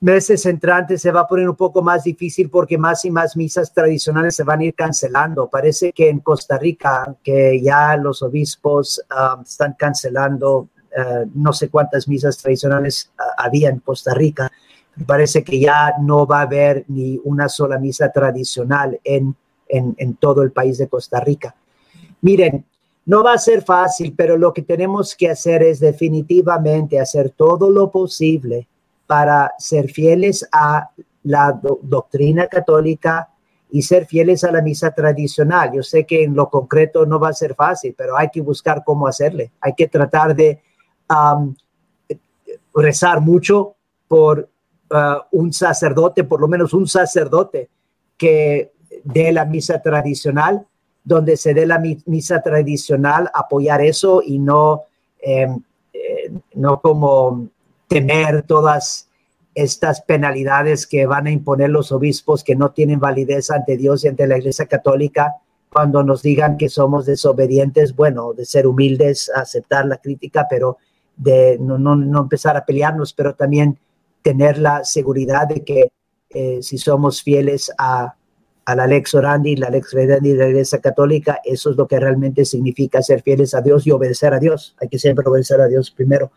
[0.01, 3.72] meses entrantes se va a poner un poco más difícil porque más y más misas
[3.72, 5.48] tradicionales se van a ir cancelando.
[5.48, 11.68] Parece que en Costa Rica, que ya los obispos um, están cancelando uh, no sé
[11.68, 14.51] cuántas misas tradicionales uh, había en Costa Rica,
[15.06, 19.36] parece que ya no va a haber ni una sola misa tradicional en,
[19.68, 21.55] en todo el país de Costa Rica.
[22.22, 22.64] Miren,
[23.06, 27.70] no va a ser fácil, pero lo que tenemos que hacer es definitivamente hacer todo
[27.70, 28.66] lo posible
[29.10, 30.88] para ser fieles a
[31.24, 33.28] la do doctrina católica
[33.68, 35.72] y ser fieles a la misa tradicional.
[35.74, 38.84] Yo sé que en lo concreto no va a ser fácil, pero hay que buscar
[38.84, 39.50] cómo hacerle.
[39.62, 40.62] Hay que tratar de
[42.72, 43.74] rezar mucho
[44.06, 44.48] por
[44.92, 44.96] uh,
[45.32, 47.68] un sacerdote, por lo menos un sacerdote
[48.16, 48.70] que
[49.02, 50.68] dé la misa tradicional,
[51.02, 54.82] donde se dé la misa tradicional, apoyar eso y no,
[55.20, 55.48] eh,
[55.92, 57.50] eh, no como
[57.90, 59.08] temer todas
[59.56, 64.08] estas penalidades que van a imponer los obispos que no tienen validez ante Dios y
[64.08, 65.34] ante la Iglesia Católica
[65.72, 70.78] cuando nos digan que somos desobedientes, bueno, de ser humildes, aceptar la crítica, pero
[71.16, 73.78] de no, no, no empezar a pelearnos, pero también
[74.22, 75.92] tener la seguridad de que
[76.30, 78.14] eh, si somos fieles a,
[78.64, 81.98] a, la lex orandi, la lex credendi de la Iglesia Católica, eso es lo que
[81.98, 84.76] realmente significa ser fieles a Dios y obedecer a Dios.
[84.80, 86.30] Hay que siempre obedecer a Dios primero.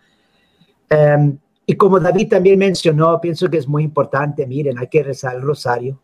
[0.94, 5.36] Um, y como David también mencionó, pienso que es muy importante, miren, hay que rezar
[5.36, 6.00] el rosario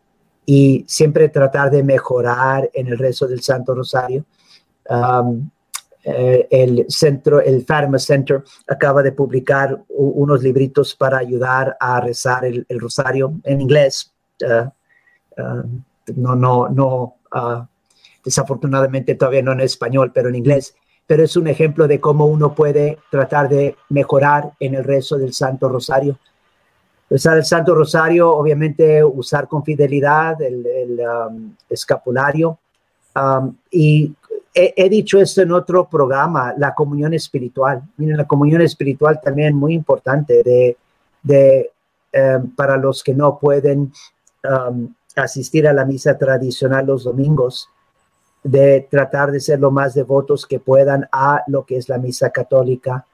[0.46, 4.24] y siempre tratar de mejorar en el rezo del Santo Rosario.
[4.88, 5.50] Um,
[6.02, 12.46] eh, el centro, el Fatima Center, acaba de publicar unos libritos para ayudar a rezar
[12.46, 14.12] el, el rosario en inglés.
[14.42, 15.82] Uh, uh,
[16.16, 17.62] no, no, no, uh,
[18.24, 20.74] desafortunadamente todavía no en español, pero en inglés
[21.10, 25.32] pero es un ejemplo de cómo uno puede tratar de mejorar en el rezo del
[25.32, 26.16] Santo Rosario.
[27.08, 32.60] Usar el Santo Rosario, obviamente usar con fidelidad el, el um, escapulario.
[33.16, 34.14] Um, y
[34.54, 37.82] he, he, dicho esto en otro programa, la comunión espiritual.
[37.96, 40.76] Miren, la comunión espiritual también muy importante de,
[41.24, 41.72] de
[42.14, 43.92] um, para los que no pueden
[45.16, 47.68] asistir a la misa tradicional los domingos
[48.42, 52.30] de tratar de ser lo más devotos que puedan a lo que es la misa
[52.30, 53.04] católica,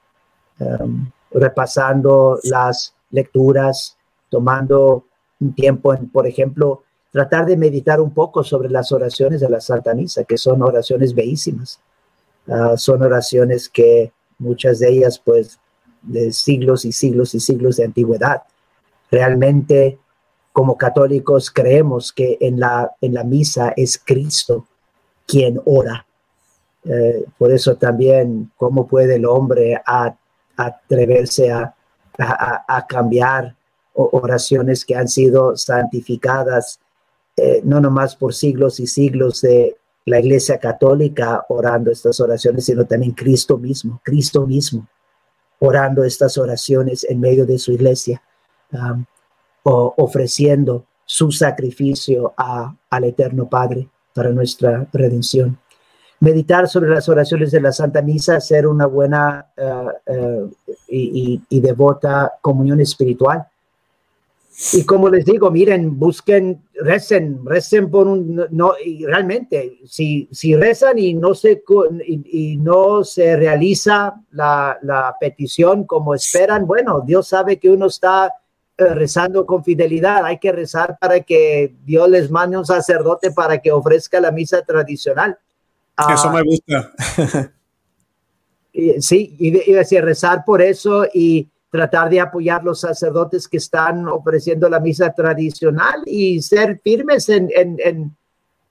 [0.59, 3.97] um, repasando las lecturas,
[4.29, 5.05] tomando
[5.39, 9.59] un tiempo en, por ejemplo, tratar de meditar un poco sobre las oraciones de la
[9.59, 11.79] Santa Misa, que son oraciones bellísimas.
[12.47, 15.59] Uh, son oraciones que muchas de ellas, pues,
[16.01, 18.43] de siglos y siglos y siglos de antigüedad.
[19.11, 19.99] Realmente,
[20.53, 24.65] como católicos, creemos que en la, en la misa es Cristo
[25.27, 26.05] quien ora.
[26.85, 29.81] Eh, por eso también, ¿cómo puede el hombre
[30.55, 31.73] atreverse a,
[32.89, 33.55] cambiar
[33.93, 36.79] oraciones que han sido santificadas,
[37.35, 42.85] eh, no nomás por siglos y siglos de la Iglesia Católica orando estas oraciones, sino
[42.85, 44.87] también Cristo mismo, Cristo mismo
[45.59, 48.21] orando estas oraciones en medio de su iglesia,
[48.71, 49.05] um,
[49.63, 55.59] o ofreciendo su sacrificio a, al Eterno Padre para nuestra redención.
[56.21, 60.51] Meditar sobre las oraciones de la Santa Misa, hacer una buena uh, uh,
[60.87, 63.45] y, y, y, devota comunión espiritual.
[64.73, 70.55] Y como les digo, miren, busquen, recen, recen por un, no, y realmente, si, si
[70.55, 71.61] rezan y no se,
[72.03, 77.85] y, y no se realiza la, la petición como esperan, bueno, Dios sabe que uno
[77.85, 78.33] está
[78.77, 80.25] rezando con fidelidad.
[80.25, 84.61] Hay que rezar para que Dios les mande un sacerdote para que ofrezca la misa
[84.61, 85.37] tradicional.
[86.13, 86.93] Eso me gusta.
[88.99, 94.07] sí, y, y decir, rezar por eso y tratar de apoyar los sacerdotes que están
[94.07, 98.17] ofreciendo la misa tradicional y ser firmes en, en, en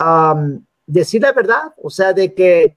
[0.01, 2.77] um, decir la verdad, o sea, de que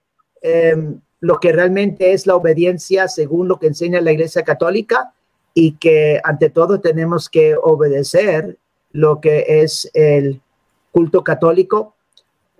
[0.75, 5.13] um, lo que realmente es la obediencia según lo que enseña la Iglesia Católica
[5.59, 8.57] y que ante todo tenemos que obedecer
[8.93, 10.39] lo que es el
[10.89, 11.95] culto católico,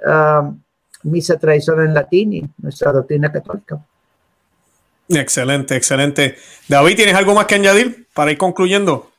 [0.06, 0.54] uh,
[1.04, 3.80] misa tradicional en latín y nuestra doctrina católica.
[5.08, 6.36] Excelente, excelente.
[6.68, 9.10] David, ¿tienes algo más que añadir para ir concluyendo.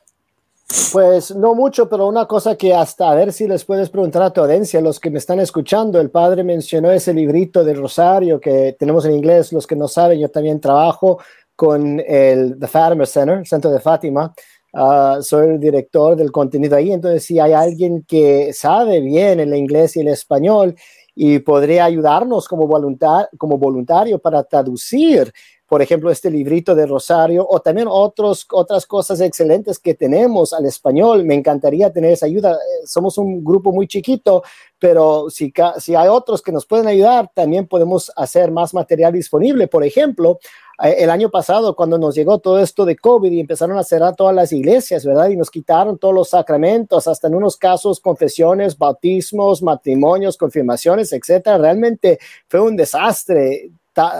[0.91, 4.31] Pues no mucho, pero una cosa que hasta a ver si les puedes preguntar a
[4.31, 8.75] tu audiencia, los que me están escuchando, el padre mencionó ese librito del Rosario que
[8.79, 11.19] tenemos en inglés, los que no saben, yo también trabajo
[11.61, 14.33] con el The Fatima Center, Centro de Fátima,
[14.73, 19.55] ah, soy el director del contenido ahí, entonces si hay alguien que sabe bien el
[19.55, 20.73] inglés y el español
[21.13, 25.31] y podría ayudarnos como, voluntar, como voluntario para traducir
[25.71, 30.65] por ejemplo, este librito de Rosario o también otros, otras cosas excelentes que tenemos al
[30.65, 31.23] español.
[31.23, 32.55] Me encantaría tener esa ayuda.
[32.55, 34.43] Eh, somos un grupo muy chiquito,
[34.77, 39.69] pero si, si hay otros que nos pueden ayudar, también podemos hacer más material disponible.
[39.69, 40.39] Por ejemplo,
[40.83, 44.35] el año pasado, cuando nos llegó todo esto de COVID y empezaron a cerrar todas
[44.35, 45.29] las iglesias, ¿verdad?
[45.29, 51.57] Y nos quitaron todos los sacramentos, hasta en unos casos confesiones, bautismos, matrimonios, confirmaciones, etcétera.
[51.57, 53.71] Realmente fue un desastre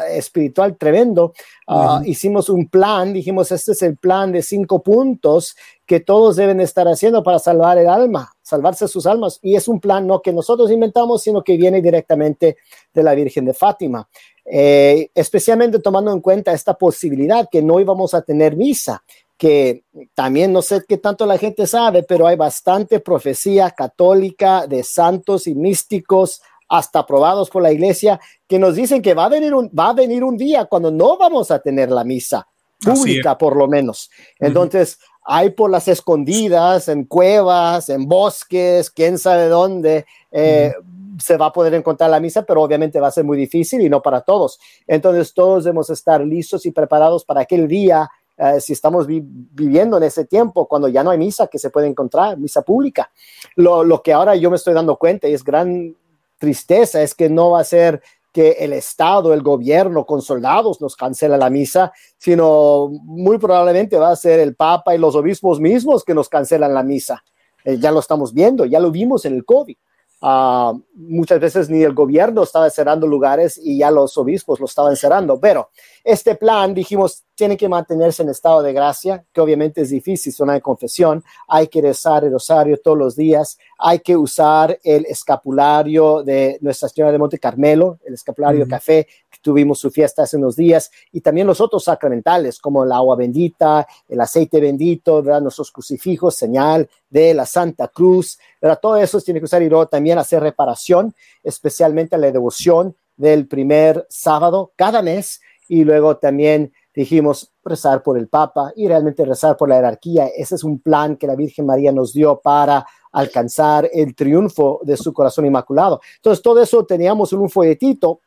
[0.10, 1.34] espiritual tremendo.
[1.68, 5.56] Ah, hicimos un plan, dijimos, este es el plan de cinco puntos
[5.86, 9.40] que todos deben estar haciendo para salvar el alma, salvarse sus almas.
[9.42, 12.58] Y es un plan no que nosotros inventamos, sino que viene directamente
[12.94, 14.08] de la Virgen de Fátima.
[14.46, 19.04] Eh, especialmente tomando en cuenta esta posibilidad que no íbamos a tener misa
[19.42, 24.84] que también no sé qué tanto la gente sabe, pero hay bastante profecía católica de
[24.84, 29.56] santos y místicos hasta aprobados por la iglesia, que nos dicen que va a venir
[29.56, 32.48] un, va a venir un día cuando no vamos a tener la misa
[32.80, 34.12] pública, por lo menos.
[34.40, 40.06] Entonces, hay por las escondidas, en cuevas, en bosques, quién sabe dónde.
[40.32, 40.72] Eh,
[41.20, 43.90] se va a poder encontrar la misa, pero obviamente va a ser muy difícil y
[43.90, 44.60] no para todos.
[44.88, 50.04] Entonces todos debemos estar listos y preparados para aquel día, eh, si estamos viviendo en
[50.04, 53.12] ese tiempo, cuando ya no hay misa que se puede encontrar, misa pública.
[53.56, 55.96] Lo, lo, que ahora yo me estoy dando cuenta y es gran
[56.38, 58.02] tristeza es que no va a ser
[58.32, 64.12] que el Estado, el gobierno con soldados nos cancela la misa, sino muy probablemente va
[64.12, 67.24] a ser el Papa y los obispos mismos que nos cancelan la misa.
[67.66, 69.76] Eh, ya lo estamos viendo, ya lo vimos en el COVID.
[70.24, 74.96] Ah, muchas veces ni el gobierno estaba cerrando lugares y ya los obispos lo estaban
[74.96, 75.40] cerrando.
[75.40, 75.70] Pero
[76.04, 80.54] este plan, dijimos, tiene que mantenerse en estado de gracia, que obviamente es difícil, zona
[80.54, 81.24] de confesión.
[81.48, 83.58] Hay que rezar el rosario todos los días.
[83.80, 89.31] Hay que usar el escapulario de Nuestra Señora de Monte Carmelo, el escapulario café, que
[89.42, 93.88] tuvimos su fiesta hace unos días, y también los otros sacramentales, como el agua bendita,
[94.08, 95.42] el aceite bendito, ¿verdad?
[95.42, 98.40] nuestros crucifijos, señal de la Santa Cruz.
[98.62, 98.80] ¿verdad?
[98.82, 101.14] Todo eso tiene que usar y luego también hacer reparación,
[101.44, 108.28] especialmente la devoción del primer sábado cada mes y luego también dijimos rezar por el
[108.28, 110.28] Papa y realmente rezar por la jerarquía.
[110.36, 114.98] Ese es un plan que la Virgen María nos dio para alcanzar el triunfo de
[114.98, 116.02] su corazón inmaculado.
[116.18, 118.20] Entonces, todo eso teníamos en un folletito.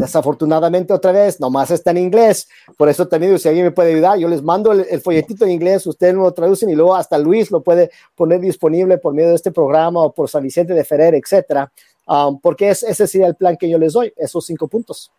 [0.00, 2.48] Desafortunadamente, otra vez, nomás está en inglés.
[2.78, 5.86] Por eso también, si alguien me puede ayudar, yo les mando el, folletito en inglés,
[5.86, 9.52] ustedes lo traducen y luego hasta Luis lo puede poner disponible por medio de este
[9.52, 11.70] programa o por San Vicente de Ferrer, etcétera.
[12.06, 15.12] Um, porque ese sería el plan que yo les doy, esos cinco puntos.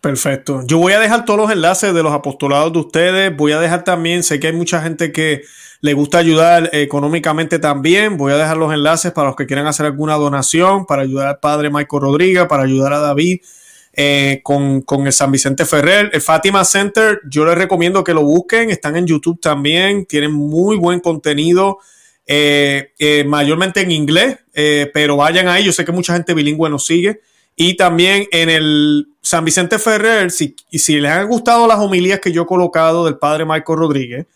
[0.00, 0.62] Perfecto.
[0.64, 3.36] Yo voy a dejar todos los enlaces de los apostolados de ustedes.
[3.36, 5.42] Voy a dejar también, sé que hay mucha gente que
[5.80, 8.16] le gusta ayudar económicamente también.
[8.16, 11.38] Voy a dejar los enlaces para los que quieran hacer alguna donación, para ayudar al
[11.40, 13.40] padre Michael Rodríguez, para ayudar a David
[13.96, 16.10] eh, con, el San Vicente Ferrer.
[16.12, 18.70] El Fátima Center, yo les recomiendo que lo busquen.
[18.70, 20.06] Están en YouTube también.
[20.06, 21.78] Tienen muy buen contenido.
[22.26, 24.38] Eh, eh, mayormente en inglés,
[24.92, 25.64] pero vayan ahí.
[25.64, 27.20] Yo sé que mucha gente bilingüe nos sigue.
[27.56, 32.32] Y también en el San Vicente Ferrer, si, si les han gustado las homilías que
[32.32, 34.26] yo he colocado del padre Michael Rodríguez,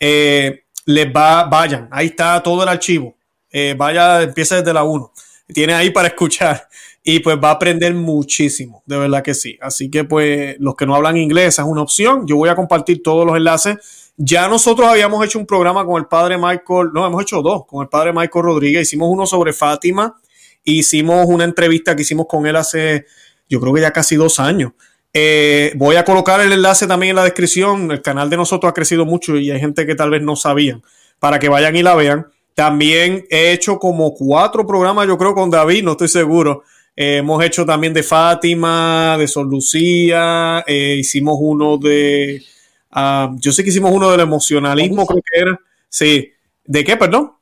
[0.00, 3.16] eh, les va, vayan, ahí está todo el archivo.
[3.50, 5.12] Eh, vaya, empieza desde la 1.
[5.54, 6.66] Tiene ahí para escuchar
[7.04, 9.58] y pues va a aprender muchísimo, de verdad que sí.
[9.60, 12.26] Así que pues los que no hablan inglés es una opción.
[12.26, 14.12] Yo voy a compartir todos los enlaces.
[14.16, 17.82] Ya nosotros habíamos hecho un programa con el padre Michael, no, hemos hecho dos, con
[17.82, 18.82] el padre Michael Rodríguez.
[18.82, 20.16] Hicimos uno sobre Fátima
[20.64, 23.06] Hicimos una entrevista que hicimos con él hace,
[23.48, 24.72] yo creo que ya casi dos años.
[25.12, 27.90] Eh, voy a colocar el enlace también en la descripción.
[27.90, 30.82] El canal de nosotros ha crecido mucho y hay gente que tal vez no sabían
[31.18, 32.28] para que vayan y la vean.
[32.54, 36.62] También he hecho como cuatro programas, yo creo, con David, no estoy seguro.
[36.94, 42.42] Eh, hemos hecho también de Fátima, de Sol Lucía, eh, hicimos uno de,
[42.90, 45.58] ah, yo sé que hicimos uno del emocionalismo, creo que era.
[45.88, 46.32] Sí.
[46.64, 47.32] ¿De qué, perdón?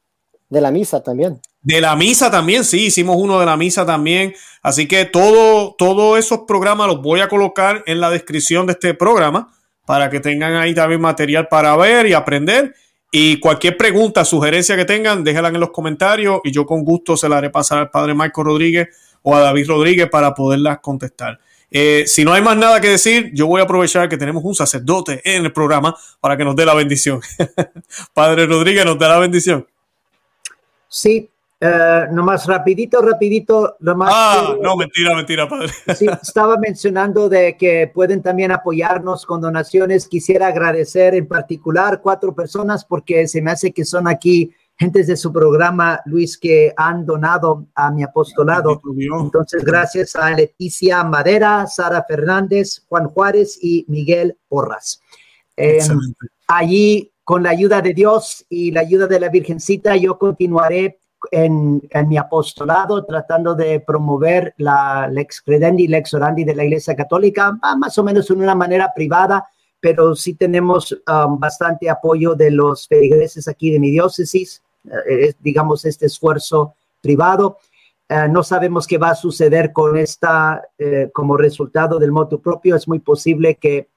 [0.49, 1.41] De la misa también.
[1.63, 4.35] De la misa también, sí, hicimos uno de la misa también.
[4.63, 8.95] Así que todo, todos esos programas los voy a colocar en la descripción de este
[8.95, 9.53] programa
[9.85, 12.75] para que tengan ahí también material para ver y aprender.
[13.13, 17.29] Y cualquier pregunta, sugerencia que tengan, déjenla en los comentarios y yo con gusto se
[17.29, 18.89] la haré pasar al padre Marco Rodríguez
[19.23, 21.39] o a David Rodríguez para poderlas contestar.
[21.71, 24.55] Eh, si no hay más nada que decir, yo voy a aprovechar que tenemos un
[24.55, 27.21] sacerdote en el programa para que nos dé la bendición.
[28.15, 29.67] Padre Rodríguez, nos da la bendición.
[30.89, 31.31] Sí,
[31.61, 34.11] uh, nomás rapidito, rapidito, nomás.
[34.13, 35.73] Ah, no, mentira, mentira, padre.
[35.95, 40.09] Sí, estaba mencionando de que pueden también apoyarnos con donaciones.
[40.09, 45.17] Quisiera agradecer en particular cuatro personas porque se me hace que son aquí gentes de
[45.17, 48.81] su programa, Luis, que han donado a mi apostolado.
[49.21, 55.03] Entonces, gracias a Leticia Madera, Sara Fernández, Juan Juárez y Miguel Porras.
[55.55, 55.87] Eh,
[56.49, 60.99] allí, con la ayuda de Dios y la ayuda de la Virgencita, yo continuaré
[61.31, 67.53] en, mi apostolado tratando de promover la lex credendi, lex orandi de la Iglesia Católica,
[67.77, 69.47] más o menos en una manera privada,
[69.79, 75.85] pero sí tenemos um, bastante apoyo de los feligreses aquí de mi diócesis eh, digamos,
[75.85, 77.59] este esfuerzo privado.
[78.09, 82.77] Eh, no sabemos qué va a suceder con esta eh, como resultado del moto propio.
[82.77, 83.89] Es muy posible que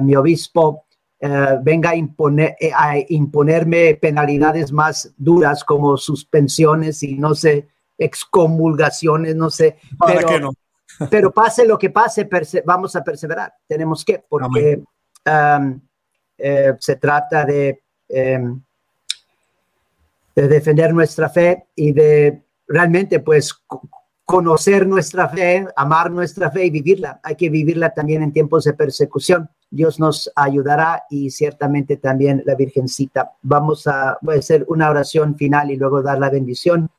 [0.00, 0.86] mi obispo
[1.20, 7.68] venga a, imponer, a imponerme penalidades más duras como suspensiones y no sé,
[7.98, 9.76] excomulgaciones, no sé.
[10.06, 10.52] Pero,
[11.10, 12.26] pero pase lo que pase,
[12.64, 13.52] vamos a perseverar.
[13.68, 14.82] Tenemos que, porque
[15.26, 15.78] um,
[16.78, 18.62] se trata de em,
[20.36, 23.54] de defender nuestra fe y de realmente pues
[24.26, 27.20] conocer nuestra fe, amar nuestra fe y vivirla.
[27.22, 29.48] Hay que vivirla también en tiempos de persecución.
[29.70, 33.32] Dios nos ayudará y ciertamente también la Virgencita.
[33.42, 36.90] Vamos a, hacer una oración final y luego dar la bendición.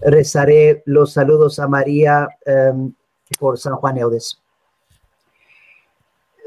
[0.00, 2.92] Rezaré los saludos a María em,
[3.38, 4.38] por San Juan Eudes.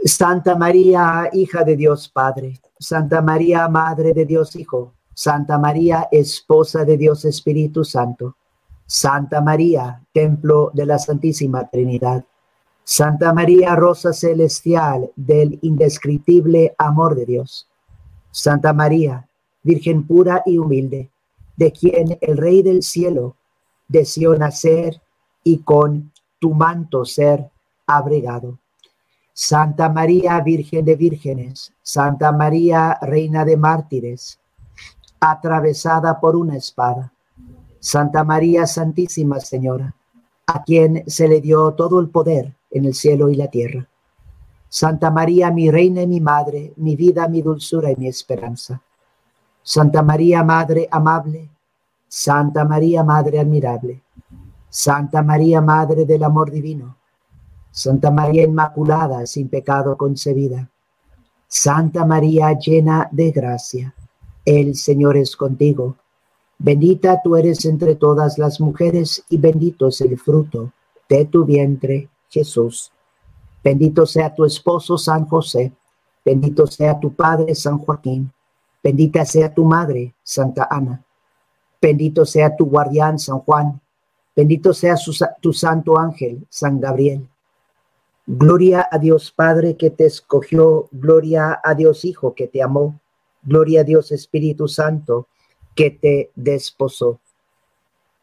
[0.04, 2.60] Santa María, hija de Dios Padre.
[2.80, 4.95] Santa María, Madre de Dios Hijo.
[5.18, 8.36] Santa María, esposa de Dios Espíritu Santo.
[8.86, 12.26] Santa María, templo de la Santísima Trinidad.
[12.84, 17.66] Santa María, rosa celestial del indescriptible amor de Dios.
[18.30, 19.26] Santa María,
[19.64, 21.10] Virgen pura y humilde,
[21.56, 23.38] de quien el Rey del cielo
[23.88, 25.02] deseó nacer
[25.46, 27.50] y con tu manto ser
[27.88, 28.60] abrigado.
[29.32, 34.40] Santa María, Virgen de vírgenes, Santa María, Reina de mártires,
[35.32, 37.12] atravesada por una espada.
[37.80, 39.96] Santa María Santísima Señora,
[40.48, 43.88] a quien se le dio todo el poder en el cielo y la tierra.
[44.70, 48.82] Santa María, mi reina y mi madre, mi vida, mi dulzura y mi esperanza.
[49.62, 51.50] Santa María, Madre amable,
[52.08, 54.04] Santa María, Madre admirable,
[54.70, 56.98] Santa María, Madre del amor divino,
[57.72, 60.70] Santa María Inmaculada, sin pecado concebida,
[61.48, 63.96] Santa María llena de gracia
[64.46, 65.98] el Señor es contigo.
[66.58, 70.72] Bendita tú eres entre todas las mujeres y bendito es el fruto
[71.10, 72.92] de tu vientre, Jesús.
[73.64, 75.74] Bendito sea tu esposo San José,
[76.24, 78.32] bendito sea tu padre San Joaquín,
[78.84, 81.04] bendita sea tu madre Santa Ana,
[81.82, 83.82] bendito sea tu guardián San Juan,
[84.36, 84.96] bendito sea
[85.42, 87.28] tu santo ángel San Gabriel.
[88.28, 93.00] Gloria a Dios Padre que te escogió, gloria a Dios Hijo que te amó
[93.46, 95.28] Gloria a Dios Espíritu Santo,
[95.74, 97.20] que te desposó.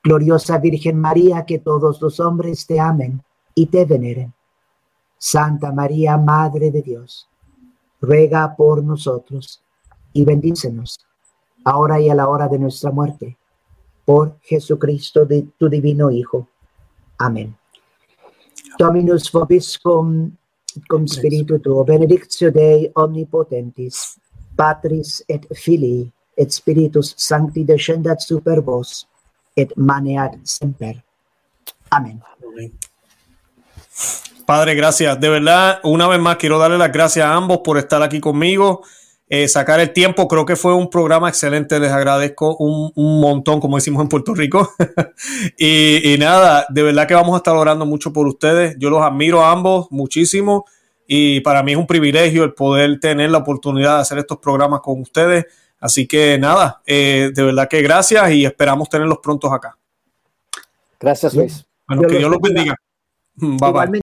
[0.02, 3.22] Gloriosa Virgen María, que todos los hombres te amen
[3.54, 4.34] y te veneren.
[5.16, 7.28] Santa María, Madre de Dios,
[8.00, 9.62] ruega por nosotros
[10.12, 10.98] y bendícenos,
[11.64, 13.38] ahora y a la hora de nuestra muerte,
[14.04, 16.48] por Jesucristo, de tu divino Hijo.
[17.18, 17.56] Amén.
[18.78, 20.32] Dominus vobiscum,
[20.88, 24.18] cum spiritu tuo, benedictio Dei omnipotentis,
[24.56, 29.06] Patris et Filii et Spiritus Sancti descendat super vos
[29.56, 31.02] et maneat semper.
[31.90, 32.20] Amén.
[34.46, 35.20] Padre, gracias.
[35.20, 38.82] De verdad, una vez más quiero darle las gracias a ambos por estar aquí conmigo,
[39.28, 40.26] eh, sacar el tiempo.
[40.26, 41.78] Creo que fue un programa excelente.
[41.78, 44.72] Les agradezco un, montón, como decimos en Puerto Rico.
[45.58, 48.76] y, y, nada, de verdad que vamos a estar orando mucho por ustedes.
[48.78, 50.64] Yo los admiro a ambos muchísimo
[51.06, 54.80] y para mí es un privilegio el poder tener la oportunidad de hacer estos programas
[54.80, 55.46] con ustedes.
[55.78, 59.76] Así que nada, eh, de verdad que gracias y esperamos tenerlos prontos acá.
[61.00, 61.66] Gracias, Luis.
[61.88, 62.76] Bueno, que Dios los bendiga.
[63.34, 63.90] Bye bye.